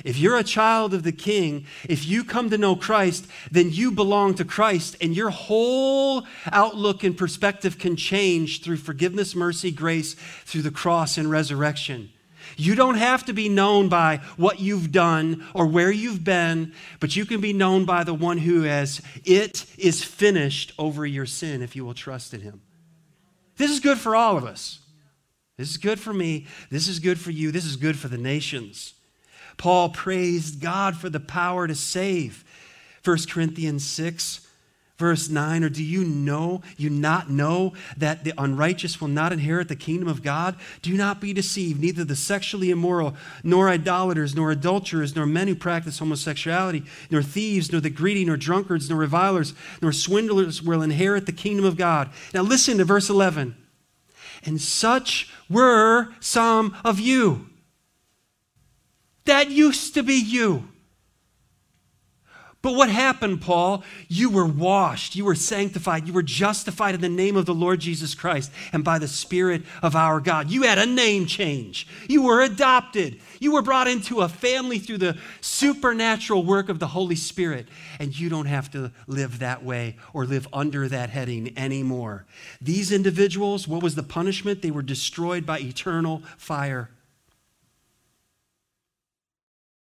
[0.05, 3.91] If you're a child of the King, if you come to know Christ, then you
[3.91, 10.15] belong to Christ, and your whole outlook and perspective can change through forgiveness, mercy, grace,
[10.45, 12.09] through the cross and resurrection.
[12.57, 17.15] You don't have to be known by what you've done or where you've been, but
[17.15, 21.61] you can be known by the one who has, it is finished over your sin
[21.61, 22.61] if you will trust in him.
[23.61, 24.79] This is good for all of us.
[25.55, 26.47] This is good for me.
[26.71, 27.51] This is good for you.
[27.51, 28.95] This is good for the nations.
[29.57, 32.43] Paul praised God for the power to save.
[33.05, 34.47] 1 Corinthians 6
[35.01, 39.67] verse 9 or do you know you not know that the unrighteous will not inherit
[39.67, 40.55] the kingdom of god?
[40.83, 41.81] Do not be deceived.
[41.81, 47.71] Neither the sexually immoral nor idolaters nor adulterers nor men who practice homosexuality nor thieves
[47.71, 52.11] nor the greedy nor drunkards nor revilers nor swindlers will inherit the kingdom of god.
[52.31, 53.55] Now listen to verse 11
[54.45, 57.49] and such were some of you
[59.25, 60.70] that used to be you
[62.61, 63.83] but what happened, Paul?
[64.07, 67.79] You were washed, you were sanctified, you were justified in the name of the Lord
[67.79, 70.51] Jesus Christ and by the Spirit of our God.
[70.51, 71.87] You had a name change.
[72.07, 73.19] You were adopted.
[73.39, 77.67] You were brought into a family through the supernatural work of the Holy Spirit.
[77.99, 82.25] And you don't have to live that way or live under that heading anymore.
[82.61, 84.61] These individuals, what was the punishment?
[84.61, 86.91] They were destroyed by eternal fire.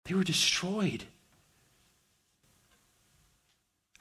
[0.06, 1.04] They were destroyed.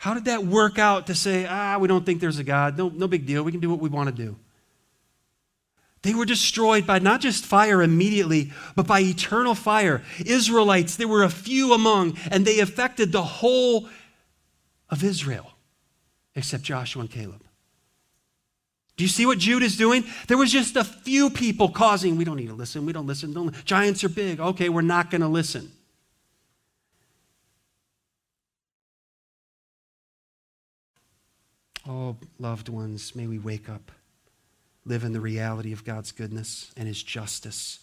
[0.05, 2.77] How did that work out to say, ah, we don't think there's a God?
[2.77, 3.43] No, no big deal.
[3.43, 4.37] We can do what we want to do.
[6.03, 10.03] They were destroyed by not just fire immediately, but by eternal fire.
[10.27, 13.89] Israelites, there were a few among, and they affected the whole
[14.91, 15.53] of Israel,
[16.35, 17.43] except Joshua and Caleb.
[18.99, 20.05] Do you see what Jude is doing?
[20.29, 23.33] There was just a few people causing, we don't need to listen, we don't listen.
[23.33, 24.39] Don't, giants are big.
[24.39, 25.73] Okay, we're not going to listen.
[31.89, 33.93] Oh, loved ones, may we wake up,
[34.87, 37.81] live in the reality of God's goodness and His justice.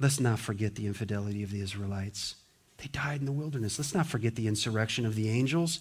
[0.00, 2.36] Let's not forget the infidelity of the Israelites.
[2.78, 3.78] They died in the wilderness.
[3.78, 5.80] Let's not forget the insurrection of the angels.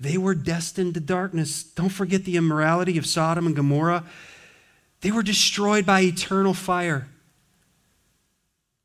[0.00, 1.62] They were destined to darkness.
[1.62, 4.04] Don't forget the immorality of Sodom and Gomorrah.
[5.02, 7.08] They were destroyed by eternal fire.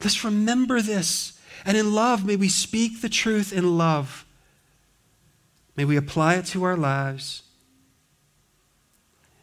[0.03, 1.39] Let's remember this.
[1.65, 4.25] And in love, may we speak the truth in love.
[5.75, 7.43] May we apply it to our lives.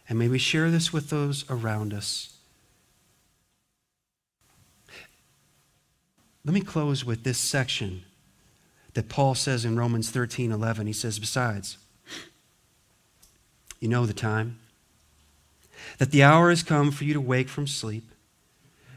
[0.08, 2.36] And may we share this with those around us.
[6.44, 8.02] Let me close with this section
[8.92, 10.86] that Paul says in Romans 13 11.
[10.86, 11.78] He says, Besides,
[13.80, 14.58] you know the time,
[15.98, 18.04] that the hour has come for you to wake from sleep.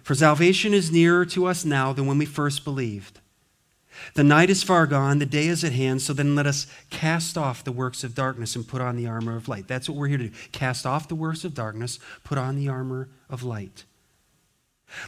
[0.04, 3.20] For salvation is nearer to us now than when we first believed.
[4.14, 7.38] The night is far gone, the day is at hand, so then let us cast
[7.38, 9.68] off the works of darkness and put on the armor of light.
[9.68, 10.36] That's what we're here to do.
[10.52, 13.86] Cast off the works of darkness, put on the armor of light.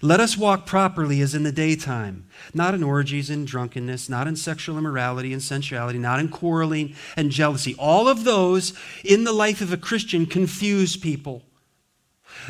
[0.02, 4.36] Let us walk properly as in the daytime, not in orgies and drunkenness, not in
[4.36, 7.76] sexual immorality and sensuality, not in quarreling and jealousy.
[7.80, 11.44] All of those in the life of a Christian confuse people.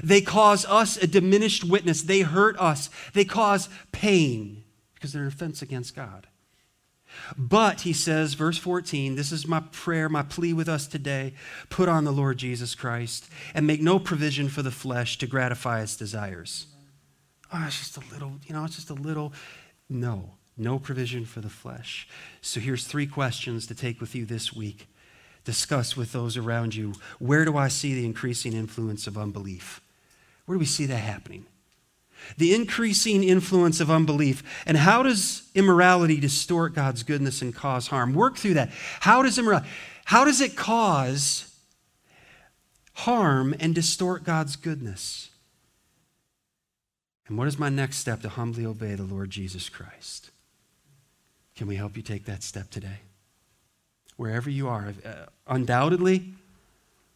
[0.04, 2.02] They cause us a diminished witness.
[2.02, 2.90] They hurt us.
[3.14, 4.64] They cause pain
[4.96, 6.28] because they're an offense against God.
[7.38, 11.34] But, he says, verse 14, this is my prayer, my plea with us today.
[11.70, 15.82] Put on the Lord Jesus Christ and make no provision for the flesh to gratify
[15.82, 16.68] its desires.
[17.53, 19.34] Oh, it's just a little, you know, it's just a little.
[19.89, 22.07] No, no provision for the flesh.
[22.41, 24.88] So here's three questions to take with you this week.
[25.45, 26.93] Discuss with those around you.
[27.18, 29.82] Where do I see the increasing influence of unbelief?
[30.45, 31.45] Where do we see that happening?
[32.38, 34.44] The increasing influence of unbelief.
[34.66, 38.14] And how does immorality distort God's goodness and cause harm?
[38.14, 38.70] Work through that.
[39.02, 39.70] How does immorality,
[40.06, 41.56] how does it cause
[42.94, 45.30] harm and distort God's goodness?
[47.28, 50.32] And what is my next step to humbly obey the Lord Jesus Christ?
[51.56, 53.02] Can we help you take that step today?
[54.18, 56.34] Wherever you are, uh, undoubtedly,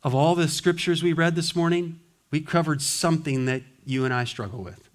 [0.03, 1.99] of all the scriptures we read this morning,
[2.29, 4.89] we covered something that you and I struggle with.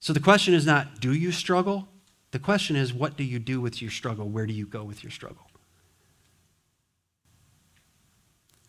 [0.00, 1.88] So the question is not, do you struggle?
[2.30, 4.28] The question is, what do you do with your struggle?
[4.28, 5.50] Where do you go with your struggle?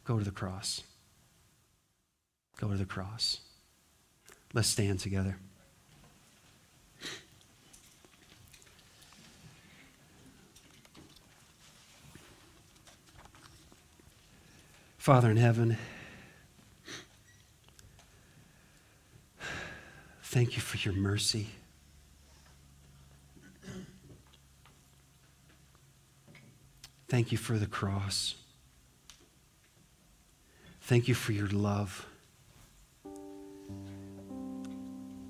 [0.05, 0.81] Go to the cross.
[2.57, 3.41] Go to the cross.
[4.53, 5.37] Let's stand together.
[14.97, 15.77] Father in heaven,
[20.29, 21.47] Thank you for your mercy.
[27.07, 28.35] Thank you for the cross.
[30.81, 32.05] Thank you for your love.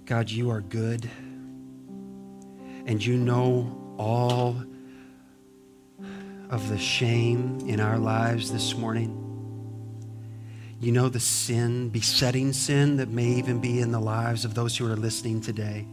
[0.03, 1.09] God, you are good,
[2.85, 4.61] and you know all
[6.49, 9.28] of the shame in our lives this morning.
[10.81, 14.77] You know the sin, besetting sin that may even be in the lives of those
[14.77, 15.85] who are listening today.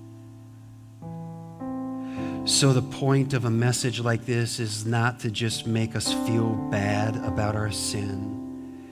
[2.45, 6.51] So, the point of a message like this is not to just make us feel
[6.71, 8.85] bad about our sin,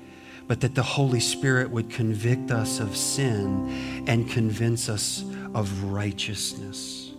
[0.49, 5.25] but that the Holy Spirit would convict us of sin and convince us
[5.55, 7.13] of righteousness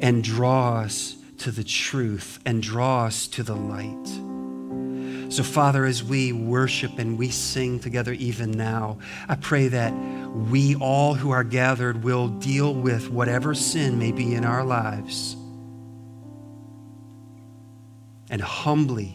[0.00, 4.21] and draw us to the truth and draw us to the light.
[5.32, 8.98] So, Father, as we worship and we sing together even now,
[9.30, 14.34] I pray that we all who are gathered will deal with whatever sin may be
[14.34, 15.36] in our lives
[18.28, 19.14] and humbly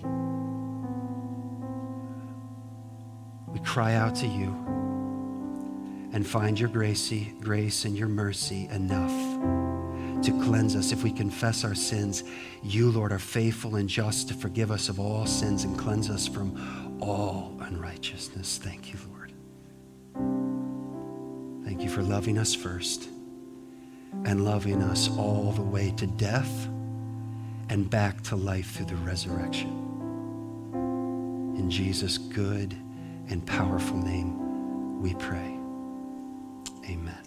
[3.47, 4.49] we cry out to you
[6.13, 9.11] and find your grace, grace and your mercy enough
[10.23, 10.91] to cleanse us.
[10.91, 12.23] If we confess our sins,
[12.63, 16.27] you, Lord, are faithful and just to forgive us of all sins and cleanse us
[16.27, 18.57] from all unrighteousness.
[18.57, 19.33] Thank you, Lord.
[21.65, 23.09] Thank you for loving us first
[24.25, 26.67] and loving us all the way to death
[27.69, 29.69] and back to life through the resurrection.
[31.57, 32.73] In Jesus' good
[33.29, 35.59] and powerful name, we pray.
[36.89, 37.26] Amen.